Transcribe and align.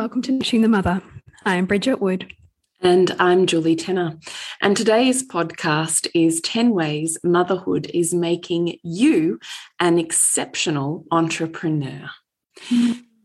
Welcome 0.00 0.22
to 0.22 0.32
Nourishing 0.32 0.62
the 0.62 0.68
Mother. 0.68 1.02
I 1.44 1.56
am 1.56 1.66
Bridget 1.66 2.00
Wood. 2.00 2.32
And 2.80 3.14
I'm 3.18 3.44
Julie 3.44 3.76
Tenner. 3.76 4.18
And 4.62 4.74
today's 4.74 5.22
podcast 5.22 6.08
is 6.14 6.40
10 6.40 6.70
Ways 6.70 7.18
Motherhood 7.22 7.90
is 7.92 8.14
Making 8.14 8.78
You 8.82 9.38
an 9.78 9.98
Exceptional 9.98 11.04
Entrepreneur. 11.10 12.08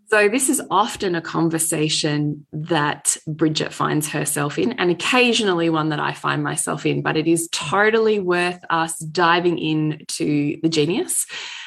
So, 0.07 0.27
this 0.27 0.49
is 0.49 0.61
often 0.69 1.15
a 1.15 1.21
conversation 1.21 2.45
that 2.51 3.15
Bridget 3.25 3.73
finds 3.73 4.09
herself 4.09 4.59
in, 4.59 4.73
and 4.73 4.91
occasionally 4.91 5.69
one 5.69 5.89
that 5.89 5.99
I 6.01 6.11
find 6.11 6.43
myself 6.43 6.85
in, 6.85 7.01
but 7.01 7.17
it 7.17 7.25
is 7.25 7.47
totally 7.53 8.19
worth 8.19 8.59
us 8.69 8.99
diving 8.99 9.57
into 9.59 10.59
the 10.61 10.69
genius 10.69 11.25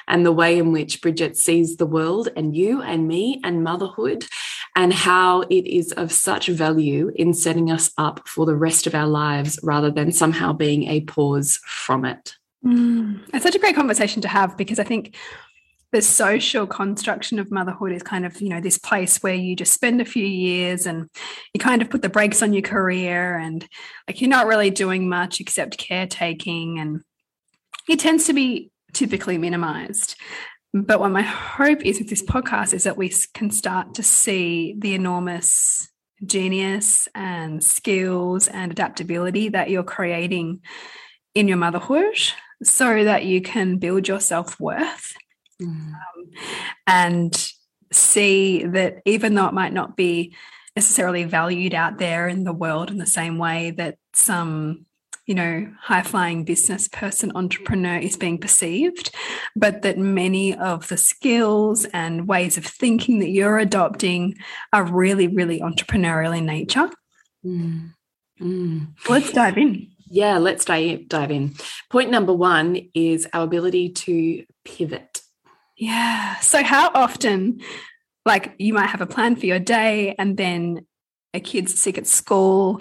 and 0.09 0.25
the 0.25 0.33
way 0.33 0.59
in 0.59 0.73
which 0.73 1.03
Bridget 1.03 1.37
sees 1.37 1.77
the 1.77 1.87
world 1.87 2.29
and 2.37 2.57
you 2.57 2.83
and 2.83 3.07
me 3.07 3.41
and 3.45 3.63
motherhood, 3.63 4.25
and 4.79 4.95
how 4.95 5.41
it 5.51 5.67
is 5.67 5.91
of 5.93 6.13
such 6.13 6.47
value 6.47 7.11
in 7.17 7.35
setting 7.35 7.69
us 7.69 7.91
up 7.99 8.27
for 8.29 8.47
the 8.47 8.55
rest 8.55 8.87
of 8.87 8.95
our 8.95 9.09
lives 9.09 9.59
rather 9.65 9.91
than 9.91 10.13
somehow 10.13 10.53
being 10.53 10.85
a 10.85 11.01
pause 11.01 11.59
from 11.67 12.05
it. 12.05 12.37
Mm, 12.65 13.23
it's 13.35 13.43
such 13.43 13.57
a 13.57 13.59
great 13.59 13.75
conversation 13.75 14.23
to 14.23 14.29
have 14.29 14.57
because 14.57 14.79
I 14.79 14.85
think 14.85 15.17
the 15.91 16.01
social 16.01 16.65
construction 16.65 17.41
of 17.41 17.51
motherhood 17.51 17.91
is 17.91 18.05
kind 18.05 18.25
of 18.25 18.41
you 18.41 18.51
know 18.51 18.61
this 18.61 18.79
place 18.79 19.21
where 19.21 19.35
you 19.35 19.57
just 19.57 19.73
spend 19.73 20.01
a 20.01 20.05
few 20.05 20.25
years 20.25 20.87
and 20.87 21.09
you 21.53 21.59
kind 21.59 21.83
of 21.83 21.91
put 21.91 22.03
the 22.03 22.09
brakes 22.09 22.41
on 22.41 22.53
your 22.53 22.63
career 22.63 23.37
and 23.37 23.67
like 24.07 24.21
you're 24.21 24.31
not 24.31 24.47
really 24.47 24.71
doing 24.71 25.09
much 25.09 25.41
except 25.41 25.79
caretaking 25.79 26.79
and 26.79 27.01
it 27.89 27.99
tends 27.99 28.27
to 28.27 28.33
be 28.33 28.71
typically 28.93 29.39
minimized 29.39 30.15
but 30.87 31.01
what 31.01 31.11
my 31.11 31.23
hope 31.23 31.85
is 31.85 31.99
with 31.99 32.09
this 32.09 32.23
podcast 32.23 32.73
is 32.73 32.85
that 32.85 32.97
we 32.97 33.13
can 33.35 33.51
start 33.51 33.95
to 33.95 34.03
see 34.03 34.75
the 34.79 34.95
enormous 34.95 35.89
genius 36.25 37.09
and 37.15 37.63
skills 37.63 38.49
and 38.49 38.73
adaptability 38.73 39.51
that 39.51 39.71
you're 39.71 39.85
creating 39.85 40.61
in 41.35 41.49
your 41.49 41.57
motherhood 41.57 42.19
so 42.63 43.05
that 43.05 43.25
you 43.25 43.41
can 43.41 43.79
build 43.79 44.09
your 44.09 44.21
self 44.21 44.59
worth 44.59 45.15
mm. 45.63 45.69
um, 45.69 45.95
and 46.87 47.53
see 47.93 48.65
that 48.65 49.01
even 49.05 49.35
though 49.35 49.47
it 49.47 49.55
might 49.55 49.73
not 49.73 49.97
be 49.97 50.35
necessarily 50.75 51.25
valued 51.25 51.75
out 51.75 51.99
there 51.99 52.29
in 52.29 52.45
the 52.45 52.53
world 52.53 52.91
in 52.91 52.99
the 52.99 53.07
same 53.07 53.39
way 53.39 53.71
that 53.71 53.97
some 54.13 54.87
you 55.29 55.35
know, 55.35 55.71
high 55.79 56.01
flying 56.01 56.43
business 56.43 56.89
person, 56.89 57.31
entrepreneur 57.35 57.99
is 57.99 58.17
being 58.17 58.39
perceived, 58.39 59.15
but 59.55 59.83
that 59.83 59.99
many 59.99 60.57
of 60.57 60.89
the 60.89 60.97
skills 60.97 61.85
and 61.93 62.27
ways 62.27 62.57
of 62.57 62.65
thinking 62.65 63.19
that 63.19 63.29
you're 63.29 63.59
adopting 63.59 64.35
are 64.73 64.85
really, 64.85 65.29
really 65.29 65.61
entrepreneurial 65.61 66.37
in 66.37 66.47
nature. 66.47 66.89
Mm. 67.45 67.91
Mm. 68.41 68.95
Let's 69.07 69.31
dive 69.31 69.59
in. 69.59 69.91
Yeah, 70.07 70.39
let's 70.39 70.65
dive, 70.65 71.09
dive 71.09 71.31
in. 71.31 71.53
Point 71.91 72.11
number 72.11 72.33
one 72.33 72.89
is 72.95 73.29
our 73.35 73.45
ability 73.45 73.91
to 73.91 74.47
pivot. 74.65 75.21
Yeah. 75.77 76.37
So, 76.41 76.63
how 76.65 76.91
often, 76.95 77.61
like, 78.25 78.55
you 78.57 78.73
might 78.73 78.89
have 78.89 79.03
a 79.03 79.07
plan 79.07 79.37
for 79.37 79.45
your 79.45 79.59
day 79.59 80.15
and 80.19 80.39
then 80.39 80.87
a 81.35 81.41
kid's 81.41 81.79
sick 81.79 81.99
at 81.99 82.07
school 82.07 82.81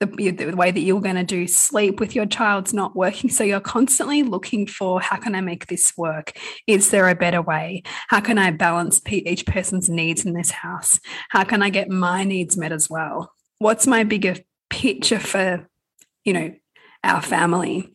the, 0.00 0.30
the 0.30 0.54
way 0.54 0.70
that 0.70 0.80
you're 0.80 1.00
going 1.00 1.16
to 1.16 1.24
do 1.24 1.46
sleep 1.46 2.00
with 2.00 2.14
your 2.14 2.26
child's 2.26 2.74
not 2.74 2.94
working. 2.94 3.30
So 3.30 3.44
you're 3.44 3.60
constantly 3.60 4.22
looking 4.22 4.66
for 4.66 5.00
how 5.00 5.16
can 5.16 5.34
I 5.34 5.40
make 5.40 5.66
this 5.66 5.96
work? 5.96 6.38
Is 6.66 6.90
there 6.90 7.08
a 7.08 7.14
better 7.14 7.40
way? 7.40 7.82
How 8.08 8.20
can 8.20 8.38
I 8.38 8.50
balance 8.50 9.00
each 9.08 9.46
person's 9.46 9.88
needs 9.88 10.26
in 10.26 10.34
this 10.34 10.50
house? 10.50 11.00
How 11.30 11.44
can 11.44 11.62
I 11.62 11.70
get 11.70 11.88
my 11.88 12.24
needs 12.24 12.56
met 12.56 12.72
as 12.72 12.90
well? 12.90 13.32
What's 13.58 13.86
my 13.86 14.04
bigger 14.04 14.36
picture 14.68 15.18
for, 15.18 15.66
you 16.24 16.32
know, 16.32 16.54
our 17.02 17.22
family? 17.22 17.94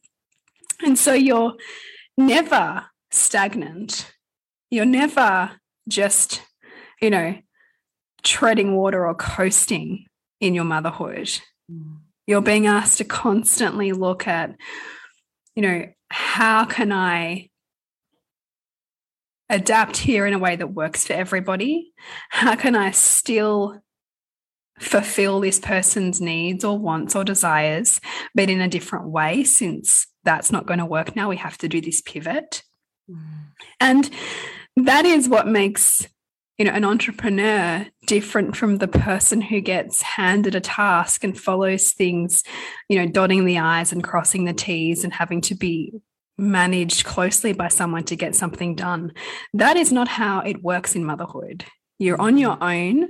And 0.83 0.97
so 0.97 1.13
you're 1.13 1.53
never 2.17 2.85
stagnant. 3.11 4.11
You're 4.71 4.85
never 4.85 5.51
just, 5.87 6.41
you 6.99 7.11
know, 7.11 7.37
treading 8.23 8.75
water 8.75 9.05
or 9.05 9.13
coasting 9.13 10.05
in 10.39 10.55
your 10.55 10.63
motherhood 10.63 11.29
you're 12.27 12.41
being 12.41 12.67
asked 12.67 12.97
to 12.99 13.03
constantly 13.03 13.91
look 13.91 14.27
at, 14.27 14.55
you 15.55 15.61
know, 15.61 15.87
how 16.09 16.65
can 16.65 16.91
I 16.91 17.49
adapt 19.49 19.97
here 19.97 20.25
in 20.25 20.33
a 20.33 20.39
way 20.39 20.55
that 20.55 20.73
works 20.73 21.05
for 21.05 21.13
everybody? 21.13 21.91
How 22.29 22.55
can 22.55 22.75
I 22.75 22.91
still 22.91 23.81
fulfill 24.79 25.39
this 25.39 25.59
person's 25.59 26.21
needs 26.21 26.63
or 26.63 26.77
wants 26.77 27.15
or 27.15 27.23
desires, 27.23 27.99
but 28.33 28.49
in 28.49 28.61
a 28.61 28.67
different 28.67 29.09
way 29.09 29.43
since 29.43 30.07
that's 30.23 30.51
not 30.51 30.65
going 30.65 30.79
to 30.79 30.85
work 30.85 31.15
now? 31.15 31.29
We 31.29 31.37
have 31.37 31.57
to 31.59 31.67
do 31.67 31.81
this 31.81 32.01
pivot. 32.01 32.63
Mm. 33.09 33.21
And 33.79 34.09
that 34.77 35.05
is 35.05 35.27
what 35.27 35.47
makes 35.47 36.07
you 36.61 36.65
know 36.65 36.73
an 36.73 36.85
entrepreneur 36.85 37.87
different 38.05 38.55
from 38.55 38.77
the 38.77 38.87
person 38.87 39.41
who 39.41 39.61
gets 39.61 40.03
handed 40.03 40.53
a 40.53 40.59
task 40.59 41.23
and 41.23 41.35
follows 41.39 41.91
things 41.91 42.43
you 42.87 42.99
know 42.99 43.07
dotting 43.07 43.45
the 43.45 43.57
i's 43.57 43.91
and 43.91 44.03
crossing 44.03 44.45
the 44.45 44.53
t's 44.53 45.03
and 45.03 45.11
having 45.11 45.41
to 45.41 45.55
be 45.55 45.91
managed 46.37 47.03
closely 47.03 47.51
by 47.51 47.67
someone 47.67 48.03
to 48.03 48.15
get 48.15 48.35
something 48.35 48.75
done. 48.75 49.13
That 49.53 49.77
is 49.77 49.91
not 49.91 50.07
how 50.07 50.41
it 50.41 50.63
works 50.63 50.95
in 50.95 51.03
motherhood. 51.03 51.65
You're 51.99 52.21
on 52.21 52.37
your 52.37 52.57
own. 52.61 53.09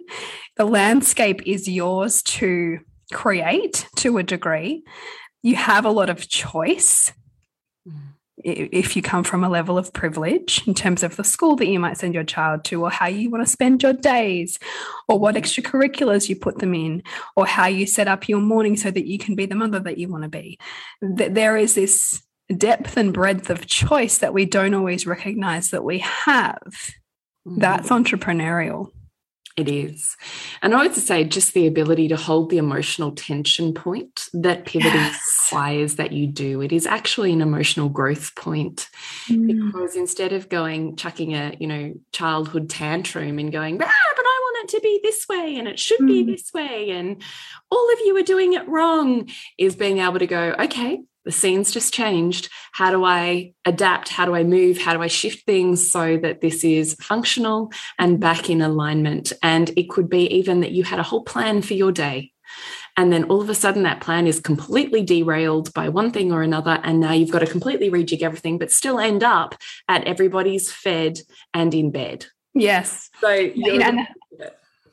The 0.57 0.65
landscape 0.65 1.41
is 1.45 1.67
yours 1.67 2.21
to 2.23 2.79
create 3.13 3.87
to 3.97 4.17
a 4.17 4.23
degree. 4.23 4.83
You 5.43 5.55
have 5.55 5.85
a 5.85 5.91
lot 5.91 6.09
of 6.09 6.27
choice 6.27 7.11
if 8.43 8.95
you 8.95 9.01
come 9.01 9.23
from 9.23 9.43
a 9.43 9.49
level 9.49 9.77
of 9.77 9.93
privilege 9.93 10.67
in 10.67 10.73
terms 10.73 11.03
of 11.03 11.15
the 11.15 11.23
school 11.23 11.55
that 11.57 11.67
you 11.67 11.79
might 11.79 11.97
send 11.97 12.13
your 12.13 12.23
child 12.23 12.63
to, 12.65 12.83
or 12.83 12.89
how 12.89 13.07
you 13.07 13.29
want 13.29 13.45
to 13.45 13.51
spend 13.51 13.83
your 13.83 13.93
days, 13.93 14.59
or 15.07 15.19
what 15.19 15.35
extracurriculars 15.35 16.29
you 16.29 16.35
put 16.35 16.59
them 16.59 16.73
in, 16.73 17.03
or 17.35 17.45
how 17.45 17.67
you 17.67 17.85
set 17.85 18.07
up 18.07 18.27
your 18.27 18.41
morning 18.41 18.75
so 18.77 18.91
that 18.91 19.07
you 19.07 19.17
can 19.17 19.35
be 19.35 19.45
the 19.45 19.55
mother 19.55 19.79
that 19.79 19.97
you 19.97 20.09
want 20.09 20.23
to 20.23 20.29
be. 20.29 20.59
There 21.01 21.57
is 21.57 21.75
this 21.75 22.21
depth 22.57 22.97
and 22.97 23.13
breadth 23.13 23.49
of 23.49 23.65
choice 23.67 24.17
that 24.17 24.33
we 24.33 24.45
don't 24.45 24.73
always 24.73 25.07
recognize 25.07 25.71
that 25.71 25.83
we 25.83 25.99
have. 25.99 26.59
Mm-hmm. 27.47 27.59
That's 27.59 27.89
entrepreneurial. 27.89 28.89
It 29.57 29.67
is. 29.67 30.15
And 30.61 30.73
I 30.73 30.83
would 30.83 30.95
say 30.95 31.25
just 31.25 31.53
the 31.53 31.67
ability 31.67 32.07
to 32.07 32.15
hold 32.15 32.49
the 32.49 32.57
emotional 32.57 33.11
tension 33.11 33.73
point 33.73 34.27
that 34.33 34.65
pivoting 34.65 34.93
yes. 34.93 35.49
requires 35.51 35.95
that 35.95 36.13
you 36.13 36.27
do. 36.27 36.61
It 36.61 36.71
is 36.71 36.87
actually 36.87 37.33
an 37.33 37.41
emotional 37.41 37.89
growth 37.89 38.33
point 38.35 38.89
mm. 39.29 39.47
because 39.47 39.95
instead 39.95 40.31
of 40.31 40.47
going, 40.47 40.95
chucking 40.95 41.35
a, 41.35 41.55
you 41.59 41.67
know, 41.67 41.93
childhood 42.13 42.69
tantrum 42.69 43.39
and 43.39 43.51
going, 43.51 43.75
ah, 43.75 44.13
but 44.15 44.25
I 44.25 44.39
want 44.43 44.69
it 44.69 44.75
to 44.75 44.81
be 44.81 44.99
this 45.03 45.27
way 45.27 45.57
and 45.57 45.67
it 45.67 45.77
should 45.77 45.99
mm. 45.99 46.07
be 46.07 46.23
this 46.23 46.53
way 46.53 46.91
and 46.91 47.21
all 47.69 47.91
of 47.91 47.99
you 48.05 48.15
are 48.17 48.23
doing 48.23 48.53
it 48.53 48.67
wrong, 48.69 49.29
is 49.57 49.75
being 49.75 49.99
able 49.99 50.19
to 50.19 50.27
go, 50.27 50.55
okay, 50.59 51.01
the 51.25 51.31
scene's 51.31 51.71
just 51.71 51.93
changed. 51.93 52.49
How 52.71 52.91
do 52.91 53.03
I 53.03 53.53
adapt? 53.65 54.09
How 54.09 54.25
do 54.25 54.35
I 54.35 54.43
move? 54.43 54.77
How 54.77 54.93
do 54.93 55.01
I 55.01 55.07
shift 55.07 55.45
things 55.45 55.91
so 55.91 56.17
that 56.17 56.41
this 56.41 56.63
is 56.63 56.95
functional 56.95 57.71
and 57.99 58.19
back 58.19 58.49
in 58.49 58.61
alignment? 58.61 59.33
And 59.43 59.71
it 59.77 59.89
could 59.89 60.09
be 60.09 60.27
even 60.27 60.61
that 60.61 60.71
you 60.71 60.83
had 60.83 60.99
a 60.99 61.03
whole 61.03 61.23
plan 61.23 61.61
for 61.61 61.73
your 61.73 61.91
day. 61.91 62.31
And 62.97 63.13
then 63.13 63.25
all 63.25 63.41
of 63.41 63.49
a 63.49 63.55
sudden, 63.55 63.83
that 63.83 64.01
plan 64.01 64.27
is 64.27 64.39
completely 64.39 65.01
derailed 65.03 65.73
by 65.73 65.89
one 65.89 66.11
thing 66.11 66.31
or 66.31 66.41
another. 66.41 66.79
And 66.83 66.99
now 66.99 67.13
you've 67.13 67.31
got 67.31 67.39
to 67.39 67.47
completely 67.47 67.89
rejig 67.89 68.21
everything, 68.21 68.57
but 68.57 68.71
still 68.71 68.99
end 68.99 69.23
up 69.23 69.55
at 69.87 70.03
everybody's 70.03 70.71
fed 70.71 71.19
and 71.53 71.73
in 71.73 71.91
bed. 71.91 72.25
Yes. 72.53 73.09
So, 73.21 73.29
and, 73.29 74.07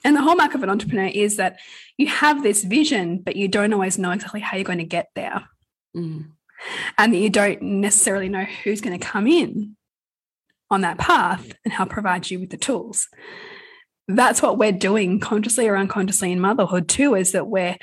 and 0.04 0.16
the 0.16 0.22
hallmark 0.22 0.54
of 0.54 0.62
an 0.62 0.70
entrepreneur 0.70 1.06
is 1.06 1.36
that 1.38 1.58
you 1.96 2.06
have 2.06 2.42
this 2.44 2.62
vision, 2.62 3.18
but 3.18 3.34
you 3.34 3.48
don't 3.48 3.72
always 3.72 3.98
know 3.98 4.12
exactly 4.12 4.40
how 4.40 4.56
you're 4.56 4.64
going 4.64 4.78
to 4.78 4.84
get 4.84 5.08
there. 5.16 5.48
Mm. 5.96 6.30
And 6.96 7.14
that 7.14 7.18
you 7.18 7.30
don't 7.30 7.62
necessarily 7.62 8.28
know 8.28 8.44
who's 8.44 8.80
going 8.80 8.98
to 8.98 9.04
come 9.04 9.26
in 9.26 9.76
on 10.70 10.80
that 10.82 10.98
path 10.98 11.52
and 11.64 11.72
help 11.72 11.90
provide 11.90 12.30
you 12.30 12.40
with 12.40 12.50
the 12.50 12.56
tools. 12.56 13.08
That's 14.08 14.42
what 14.42 14.58
we're 14.58 14.72
doing 14.72 15.20
consciously 15.20 15.68
or 15.68 15.76
unconsciously 15.76 16.32
in 16.32 16.40
motherhood, 16.40 16.88
too, 16.88 17.14
is 17.14 17.32
that 17.32 17.46
we're 17.46 17.76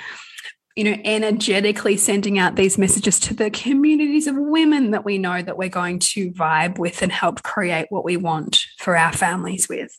you 0.76 0.84
know, 0.84 0.98
energetically 1.06 1.96
sending 1.96 2.38
out 2.38 2.58
these 2.58 2.78
messages 2.78 3.18
to 3.22 3.34
the 3.34 3.50
communities 3.50 4.28
of 4.28 4.36
women 4.38 4.92
that 4.92 5.06
we 5.06 5.18
know 5.18 5.42
that 5.42 5.58
we're 5.58 5.70
going 5.70 6.00
to 6.00 6.32
vibe 6.32 6.78
with 6.78 7.02
and 7.02 7.12
help 7.12 7.44
create 7.44 7.88
what 7.90 8.04
we 8.04 8.18
want 8.18 8.66
for 8.80 8.98
our 8.98 9.14
families 9.14 9.70
with. 9.70 9.96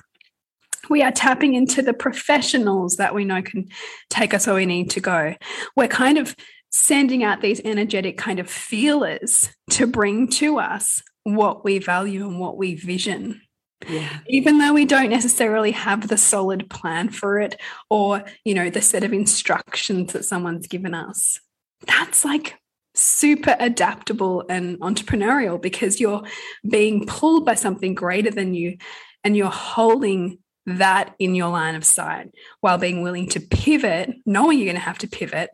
We 0.90 1.02
are 1.02 1.10
tapping 1.10 1.54
into 1.54 1.80
the 1.80 1.94
professionals 1.94 2.96
that 2.96 3.14
we 3.14 3.24
know 3.24 3.40
can 3.40 3.68
take 4.10 4.34
us 4.34 4.46
where 4.46 4.56
we 4.56 4.66
need 4.66 4.90
to 4.90 5.00
go. 5.00 5.34
We're 5.74 5.88
kind 5.88 6.18
of 6.18 6.36
sending 6.70 7.24
out 7.24 7.40
these 7.40 7.60
energetic 7.64 8.18
kind 8.18 8.38
of 8.38 8.50
feelers 8.50 9.50
to 9.70 9.86
bring 9.86 10.28
to 10.28 10.58
us 10.58 11.02
what 11.24 11.64
we 11.64 11.78
value 11.78 12.26
and 12.26 12.38
what 12.38 12.56
we 12.56 12.74
vision. 12.74 13.40
Yeah. 13.88 14.20
Even 14.28 14.58
though 14.58 14.72
we 14.72 14.84
don't 14.84 15.10
necessarily 15.10 15.72
have 15.72 16.08
the 16.08 16.16
solid 16.16 16.70
plan 16.70 17.10
for 17.10 17.40
it 17.40 17.60
or, 17.90 18.24
you 18.44 18.54
know, 18.54 18.70
the 18.70 18.80
set 18.80 19.04
of 19.04 19.12
instructions 19.12 20.12
that 20.12 20.24
someone's 20.24 20.66
given 20.66 20.94
us. 20.94 21.40
That's 21.86 22.24
like 22.24 22.58
super 22.94 23.54
adaptable 23.60 24.44
and 24.48 24.80
entrepreneurial 24.80 25.60
because 25.60 26.00
you're 26.00 26.22
being 26.68 27.06
pulled 27.06 27.44
by 27.44 27.54
something 27.54 27.94
greater 27.94 28.30
than 28.30 28.54
you 28.54 28.78
and 29.22 29.36
you're 29.36 29.50
holding 29.50 30.38
that 30.66 31.14
in 31.18 31.34
your 31.34 31.50
line 31.50 31.74
of 31.74 31.84
sight 31.84 32.30
while 32.60 32.78
being 32.78 33.02
willing 33.02 33.28
to 33.28 33.40
pivot, 33.40 34.14
knowing 34.24 34.58
you're 34.58 34.66
going 34.66 34.76
to 34.76 34.80
have 34.80 34.98
to 34.98 35.08
pivot 35.08 35.50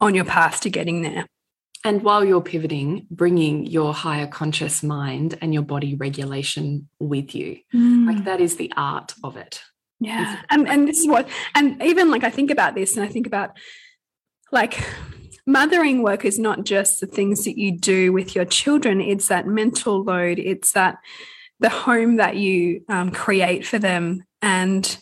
on 0.00 0.14
your 0.14 0.24
path 0.24 0.60
to 0.62 0.70
getting 0.70 1.02
there. 1.02 1.26
And 1.84 2.02
while 2.02 2.24
you're 2.24 2.42
pivoting, 2.42 3.06
bringing 3.10 3.66
your 3.66 3.94
higher 3.94 4.26
conscious 4.26 4.82
mind 4.82 5.38
and 5.40 5.54
your 5.54 5.62
body 5.62 5.94
regulation 5.94 6.88
with 6.98 7.34
you. 7.34 7.58
Mm. 7.74 8.06
Like 8.06 8.24
that 8.24 8.40
is 8.40 8.56
the 8.56 8.72
art 8.76 9.14
of 9.24 9.36
it. 9.36 9.62
Yeah. 9.98 10.40
And, 10.50 10.68
and 10.68 10.86
this 10.86 11.00
is 11.00 11.08
what, 11.08 11.28
and 11.54 11.82
even 11.82 12.10
like 12.10 12.24
I 12.24 12.30
think 12.30 12.50
about 12.50 12.74
this 12.74 12.96
and 12.96 13.04
I 13.04 13.08
think 13.08 13.26
about 13.26 13.56
like 14.52 14.82
mothering 15.46 16.02
work 16.02 16.24
is 16.24 16.38
not 16.38 16.64
just 16.64 17.00
the 17.00 17.06
things 17.06 17.44
that 17.44 17.58
you 17.58 17.78
do 17.78 18.12
with 18.12 18.34
your 18.34 18.44
children, 18.44 19.00
it's 19.00 19.28
that 19.28 19.46
mental 19.46 20.02
load, 20.02 20.38
it's 20.38 20.72
that 20.72 20.98
the 21.60 21.68
home 21.68 22.16
that 22.16 22.36
you 22.36 22.82
um, 22.88 23.10
create 23.10 23.66
for 23.66 23.78
them. 23.78 24.22
And 24.42 24.98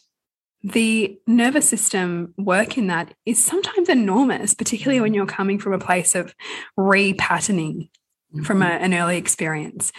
the 0.63 1.19
nervous 1.27 1.69
system 1.69 2.35
work 2.37 2.77
in 2.77 2.89
that 2.89 3.15
is 3.25 3.43
sometimes 3.43 3.89
enormous, 3.89 4.55
particularly 4.55 5.01
when 5.01 5.15
you're 5.15 5.27
coming 5.27 5.59
from 5.59 5.73
a 5.73 5.79
place 5.79 6.15
of 6.15 6.35
repatterning 6.79 7.89
mm-hmm. 8.35 8.43
from 8.43 8.63
a, 8.63 8.67
an 8.67 8.95
early 8.95 9.17
experience. 9.17 9.93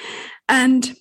And 0.47 0.95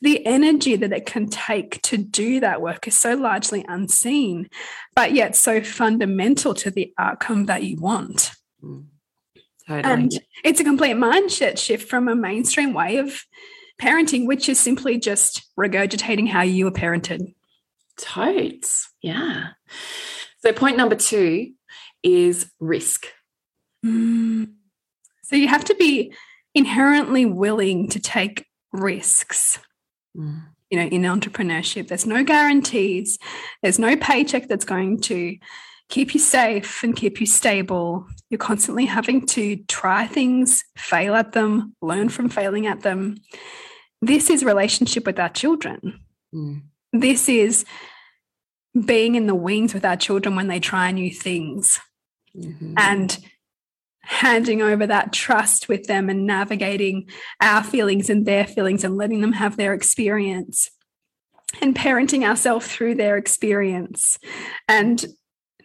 the 0.00 0.24
energy 0.26 0.76
that 0.76 0.92
it 0.92 1.06
can 1.06 1.28
take 1.28 1.80
to 1.82 1.96
do 1.96 2.40
that 2.40 2.60
work 2.60 2.86
is 2.86 2.94
so 2.94 3.14
largely 3.14 3.64
unseen, 3.68 4.50
but 4.94 5.12
yet 5.12 5.34
so 5.34 5.62
fundamental 5.62 6.52
to 6.54 6.70
the 6.70 6.92
outcome 6.98 7.46
that 7.46 7.62
you 7.62 7.80
want. 7.80 8.32
Mm. 8.62 8.86
Totally. 9.66 9.92
And 9.92 10.12
it's 10.44 10.60
a 10.60 10.64
complete 10.64 10.96
mindset 10.96 11.58
shift 11.58 11.88
from 11.88 12.08
a 12.08 12.14
mainstream 12.14 12.74
way 12.74 12.98
of 12.98 13.24
parenting, 13.80 14.26
which 14.26 14.48
is 14.48 14.60
simply 14.60 14.98
just 14.98 15.42
regurgitating 15.58 16.28
how 16.28 16.42
you 16.42 16.66
were 16.66 16.70
parented. 16.70 17.34
Totes. 17.96 18.90
Yeah. 19.02 19.48
So, 20.38 20.52
point 20.52 20.76
number 20.76 20.96
two 20.96 21.52
is 22.02 22.50
risk. 22.60 23.06
Mm. 23.84 24.52
So, 25.22 25.36
you 25.36 25.48
have 25.48 25.64
to 25.66 25.74
be 25.74 26.12
inherently 26.54 27.24
willing 27.24 27.88
to 27.90 28.00
take 28.00 28.46
risks. 28.72 29.58
Mm. 30.16 30.42
You 30.70 30.78
know, 30.78 30.86
in 30.86 31.02
entrepreneurship, 31.02 31.88
there's 31.88 32.06
no 32.06 32.24
guarantees, 32.24 33.18
there's 33.62 33.78
no 33.78 33.96
paycheck 33.96 34.48
that's 34.48 34.64
going 34.64 35.00
to 35.02 35.36
keep 35.88 36.14
you 36.14 36.20
safe 36.20 36.82
and 36.82 36.96
keep 36.96 37.20
you 37.20 37.26
stable. 37.26 38.06
You're 38.30 38.38
constantly 38.38 38.86
having 38.86 39.26
to 39.28 39.56
try 39.68 40.06
things, 40.06 40.64
fail 40.76 41.14
at 41.14 41.32
them, 41.32 41.76
learn 41.80 42.08
from 42.08 42.28
failing 42.28 42.66
at 42.66 42.80
them. 42.80 43.18
This 44.00 44.30
is 44.30 44.44
relationship 44.44 45.06
with 45.06 45.18
our 45.18 45.28
children. 45.28 46.00
Mm. 46.34 46.62
This 46.94 47.28
is 47.28 47.64
being 48.86 49.16
in 49.16 49.26
the 49.26 49.34
wings 49.34 49.74
with 49.74 49.84
our 49.84 49.96
children 49.96 50.36
when 50.36 50.48
they 50.48 50.60
try 50.60 50.90
new 50.90 51.10
things 51.10 51.80
mm-hmm. 52.36 52.74
and 52.76 53.18
handing 54.00 54.62
over 54.62 54.86
that 54.86 55.12
trust 55.12 55.68
with 55.68 55.86
them 55.86 56.08
and 56.08 56.26
navigating 56.26 57.08
our 57.40 57.62
feelings 57.64 58.10
and 58.10 58.26
their 58.26 58.46
feelings 58.46 58.84
and 58.84 58.96
letting 58.96 59.20
them 59.20 59.32
have 59.32 59.56
their 59.56 59.72
experience 59.72 60.70
and 61.60 61.74
parenting 61.74 62.24
ourselves 62.24 62.66
through 62.66 62.94
their 62.94 63.16
experience 63.16 64.18
and 64.68 65.06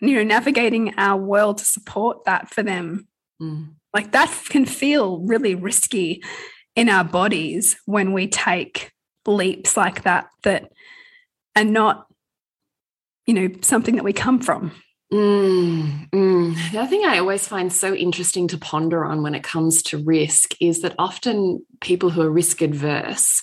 you 0.01 0.15
know 0.15 0.23
navigating 0.23 0.93
our 0.97 1.19
world 1.19 1.57
to 1.57 1.65
support 1.65 2.23
that 2.25 2.49
for 2.49 2.63
them 2.63 3.07
mm. 3.41 3.67
like 3.93 4.11
that 4.11 4.29
can 4.49 4.65
feel 4.65 5.19
really 5.19 5.55
risky 5.55 6.23
in 6.75 6.89
our 6.89 7.03
bodies 7.03 7.77
when 7.85 8.13
we 8.13 8.27
take 8.27 8.91
leaps 9.25 9.75
like 9.75 10.03
that 10.03 10.27
that 10.43 10.71
are 11.59 11.65
not 11.65 12.07
you 13.25 13.33
know 13.33 13.49
something 13.61 13.95
that 13.95 14.03
we 14.03 14.13
come 14.13 14.39
from 14.39 14.71
Mm, 15.11 16.09
mm. 16.11 16.71
The 16.71 16.79
other 16.79 16.89
thing 16.89 17.03
I 17.03 17.17
always 17.17 17.47
find 17.47 17.73
so 17.73 17.95
interesting 17.95 18.47
to 18.49 18.57
ponder 18.57 19.03
on 19.03 19.23
when 19.23 19.33
it 19.33 19.43
comes 19.43 19.81
to 19.83 19.97
risk 19.97 20.53
is 20.61 20.81
that 20.81 20.93
often 20.99 21.65
people 21.81 22.11
who 22.11 22.21
are 22.21 22.29
risk 22.29 22.61
adverse, 22.61 23.41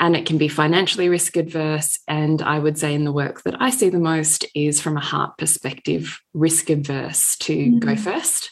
and 0.00 0.16
it 0.16 0.26
can 0.26 0.36
be 0.36 0.48
financially 0.48 1.08
risk 1.08 1.36
adverse, 1.36 2.00
and 2.08 2.42
I 2.42 2.58
would 2.58 2.76
say 2.76 2.92
in 2.92 3.04
the 3.04 3.12
work 3.12 3.44
that 3.44 3.54
I 3.60 3.70
see 3.70 3.88
the 3.88 4.00
most 4.00 4.46
is 4.54 4.80
from 4.80 4.96
a 4.96 5.00
heart 5.00 5.38
perspective, 5.38 6.20
risk 6.34 6.70
adverse 6.70 7.36
to 7.38 7.54
mm. 7.54 7.78
go 7.78 7.94
first 7.94 8.50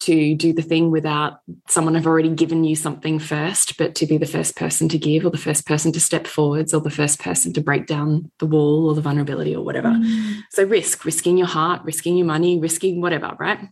to 0.00 0.34
do 0.34 0.52
the 0.52 0.62
thing 0.62 0.90
without 0.90 1.40
someone 1.68 1.94
have 1.94 2.06
already 2.06 2.30
given 2.30 2.64
you 2.64 2.74
something 2.74 3.18
first, 3.18 3.76
but 3.76 3.94
to 3.96 4.06
be 4.06 4.16
the 4.16 4.26
first 4.26 4.56
person 4.56 4.88
to 4.88 4.98
give 4.98 5.26
or 5.26 5.30
the 5.30 5.38
first 5.38 5.66
person 5.66 5.92
to 5.92 6.00
step 6.00 6.26
forwards 6.26 6.72
or 6.72 6.80
the 6.80 6.90
first 6.90 7.20
person 7.20 7.52
to 7.52 7.60
break 7.60 7.86
down 7.86 8.30
the 8.38 8.46
wall 8.46 8.88
or 8.88 8.94
the 8.94 9.02
vulnerability 9.02 9.54
or 9.54 9.62
whatever. 9.62 9.88
Mm. 9.88 10.40
So, 10.50 10.64
risk, 10.64 11.04
risking 11.04 11.36
your 11.36 11.46
heart, 11.46 11.82
risking 11.84 12.16
your 12.16 12.26
money, 12.26 12.58
risking 12.58 13.00
whatever, 13.00 13.36
right? 13.38 13.68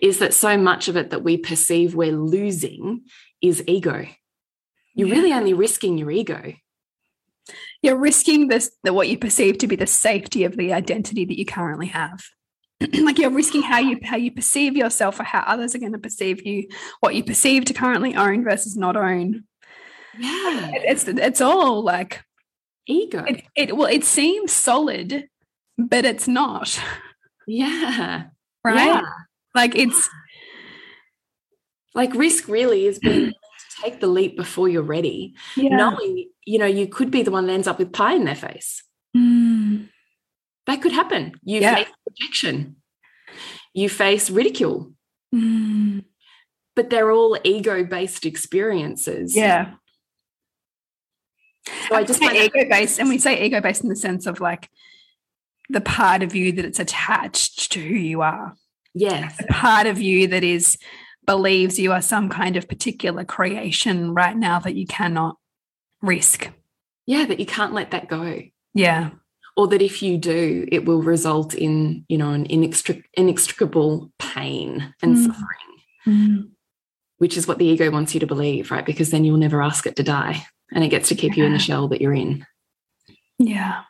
Is 0.00 0.18
that 0.18 0.34
so 0.34 0.56
much 0.56 0.88
of 0.88 0.96
it 0.96 1.10
that 1.10 1.22
we 1.22 1.36
perceive 1.36 1.94
we're 1.94 2.12
losing 2.12 3.02
is 3.40 3.64
ego. 3.66 4.06
You're 4.94 5.08
yeah. 5.08 5.14
really 5.14 5.32
only 5.32 5.54
risking 5.54 5.96
your 5.96 6.10
ego. 6.10 6.54
You're 7.82 7.96
risking 7.98 8.48
this, 8.48 8.70
the, 8.84 8.92
what 8.92 9.08
you 9.08 9.18
perceive 9.18 9.58
to 9.58 9.66
be 9.66 9.76
the 9.76 9.86
safety 9.86 10.44
of 10.44 10.56
the 10.56 10.74
identity 10.74 11.24
that 11.24 11.38
you 11.38 11.46
currently 11.46 11.86
have. 11.86 12.22
like 13.02 13.18
you're 13.18 13.30
risking 13.30 13.62
how 13.62 13.78
you 13.78 13.98
how 14.02 14.16
you 14.16 14.32
perceive 14.32 14.76
yourself 14.76 15.20
or 15.20 15.24
how 15.24 15.40
others 15.40 15.74
are 15.74 15.78
going 15.78 15.92
to 15.92 15.98
perceive 15.98 16.46
you 16.46 16.66
what 17.00 17.14
you 17.14 17.22
perceive 17.22 17.64
to 17.66 17.74
currently 17.74 18.14
own 18.14 18.42
versus 18.44 18.76
not 18.76 18.96
own. 18.96 19.44
Yeah. 20.18 20.70
It's 20.74 21.06
it's 21.06 21.40
all 21.40 21.82
like 21.82 22.22
ego. 22.86 23.24
it, 23.24 23.44
it 23.54 23.76
well 23.76 23.88
it 23.88 24.04
seems 24.04 24.52
solid 24.52 25.28
but 25.78 26.04
it's 26.04 26.26
not. 26.26 26.80
Yeah. 27.46 28.24
Right? 28.64 28.86
Yeah. 28.86 29.02
like 29.54 29.74
it's 29.74 30.08
like 31.94 32.14
risk 32.14 32.48
really 32.48 32.86
is 32.86 32.98
being 32.98 33.30
to 33.30 33.82
take 33.82 34.00
the 34.00 34.06
leap 34.06 34.36
before 34.36 34.68
you're 34.68 34.82
ready 34.82 35.34
yeah. 35.56 35.76
knowing 35.76 36.28
you 36.46 36.58
know 36.58 36.66
you 36.66 36.86
could 36.86 37.10
be 37.10 37.22
the 37.22 37.30
one 37.30 37.46
that 37.46 37.52
ends 37.52 37.68
up 37.68 37.78
with 37.78 37.92
pie 37.92 38.14
in 38.14 38.24
their 38.24 38.34
face. 38.34 38.82
Mm 39.14 39.49
that 40.70 40.82
could 40.82 40.92
happen. 40.92 41.32
You 41.42 41.60
Yeah. 41.60 41.74
face 41.76 41.88
rejection, 42.08 42.76
you 43.74 43.88
face 43.88 44.30
ridicule, 44.30 44.92
Mm. 45.34 46.04
but 46.76 46.90
they're 46.90 47.10
all 47.10 47.38
ego 47.44 47.84
based 47.84 48.24
experiences. 48.24 49.36
Yeah. 49.36 49.74
So 51.88 51.94
I 51.96 51.98
I 51.98 52.04
just 52.04 52.20
say 52.20 52.46
ego 52.46 52.68
based, 52.68 52.98
and 52.98 53.08
we 53.08 53.18
say 53.18 53.44
ego 53.44 53.60
based 53.60 53.82
in 53.82 53.88
the 53.88 53.96
sense 53.96 54.26
of 54.26 54.40
like 54.40 54.68
the 55.68 55.80
part 55.80 56.22
of 56.22 56.34
you 56.34 56.52
that 56.52 56.64
it's 56.64 56.80
attached 56.80 57.72
to 57.72 57.80
who 57.80 57.94
you 57.94 58.22
are, 58.22 58.54
yes. 58.94 59.36
the 59.36 59.44
part 59.44 59.86
of 59.86 60.00
you 60.00 60.26
that 60.28 60.42
is 60.42 60.78
believes 61.26 61.78
you 61.78 61.92
are 61.92 62.02
some 62.02 62.28
kind 62.28 62.56
of 62.56 62.68
particular 62.68 63.24
creation 63.24 64.14
right 64.14 64.36
now 64.36 64.58
that 64.58 64.74
you 64.74 64.86
cannot 64.86 65.36
risk. 66.02 66.50
Yeah, 67.06 67.24
that 67.26 67.38
you 67.38 67.46
can't 67.46 67.72
let 67.74 67.90
that 67.90 68.08
go. 68.08 68.42
Yeah. 68.74 69.10
Or 69.60 69.66
that 69.68 69.82
if 69.82 70.02
you 70.02 70.16
do, 70.16 70.66
it 70.72 70.86
will 70.86 71.02
result 71.02 71.52
in, 71.52 72.06
you 72.08 72.16
know, 72.16 72.30
an 72.30 72.46
inextric- 72.48 73.04
inextricable 73.12 74.10
pain 74.18 74.94
and 75.02 75.14
Mm. 75.14 75.26
suffering, 75.26 76.50
which 77.18 77.36
is 77.36 77.46
what 77.46 77.58
the 77.58 77.66
ego 77.66 77.90
wants 77.90 78.14
you 78.14 78.20
to 78.20 78.26
believe, 78.26 78.70
right? 78.70 78.86
Because 78.86 79.10
then 79.10 79.22
you'll 79.22 79.36
never 79.36 79.62
ask 79.62 79.84
it 79.84 79.96
to 79.96 80.02
die 80.02 80.46
and 80.72 80.82
it 80.82 80.88
gets 80.88 81.10
to 81.10 81.14
keep 81.14 81.36
you 81.36 81.44
in 81.44 81.52
the 81.52 81.58
shell 81.58 81.88
that 81.88 82.00
you're 82.00 82.14
in. 82.14 82.46
Yeah. 83.38 83.82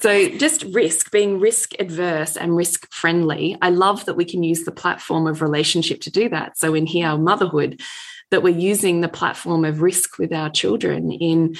So, 0.00 0.30
just 0.30 0.62
risk, 0.72 1.10
being 1.10 1.40
risk 1.40 1.72
adverse 1.78 2.34
and 2.38 2.56
risk 2.56 2.90
friendly. 2.90 3.58
I 3.60 3.68
love 3.68 4.06
that 4.06 4.14
we 4.14 4.24
can 4.24 4.42
use 4.42 4.64
the 4.64 4.72
platform 4.72 5.26
of 5.26 5.42
relationship 5.42 6.00
to 6.02 6.10
do 6.10 6.30
that. 6.30 6.56
So, 6.56 6.72
in 6.72 6.86
here, 6.86 7.18
motherhood, 7.18 7.82
that 8.30 8.42
we're 8.42 8.56
using 8.56 9.02
the 9.02 9.08
platform 9.08 9.66
of 9.66 9.82
risk 9.82 10.16
with 10.18 10.32
our 10.32 10.48
children 10.48 11.12
in 11.12 11.56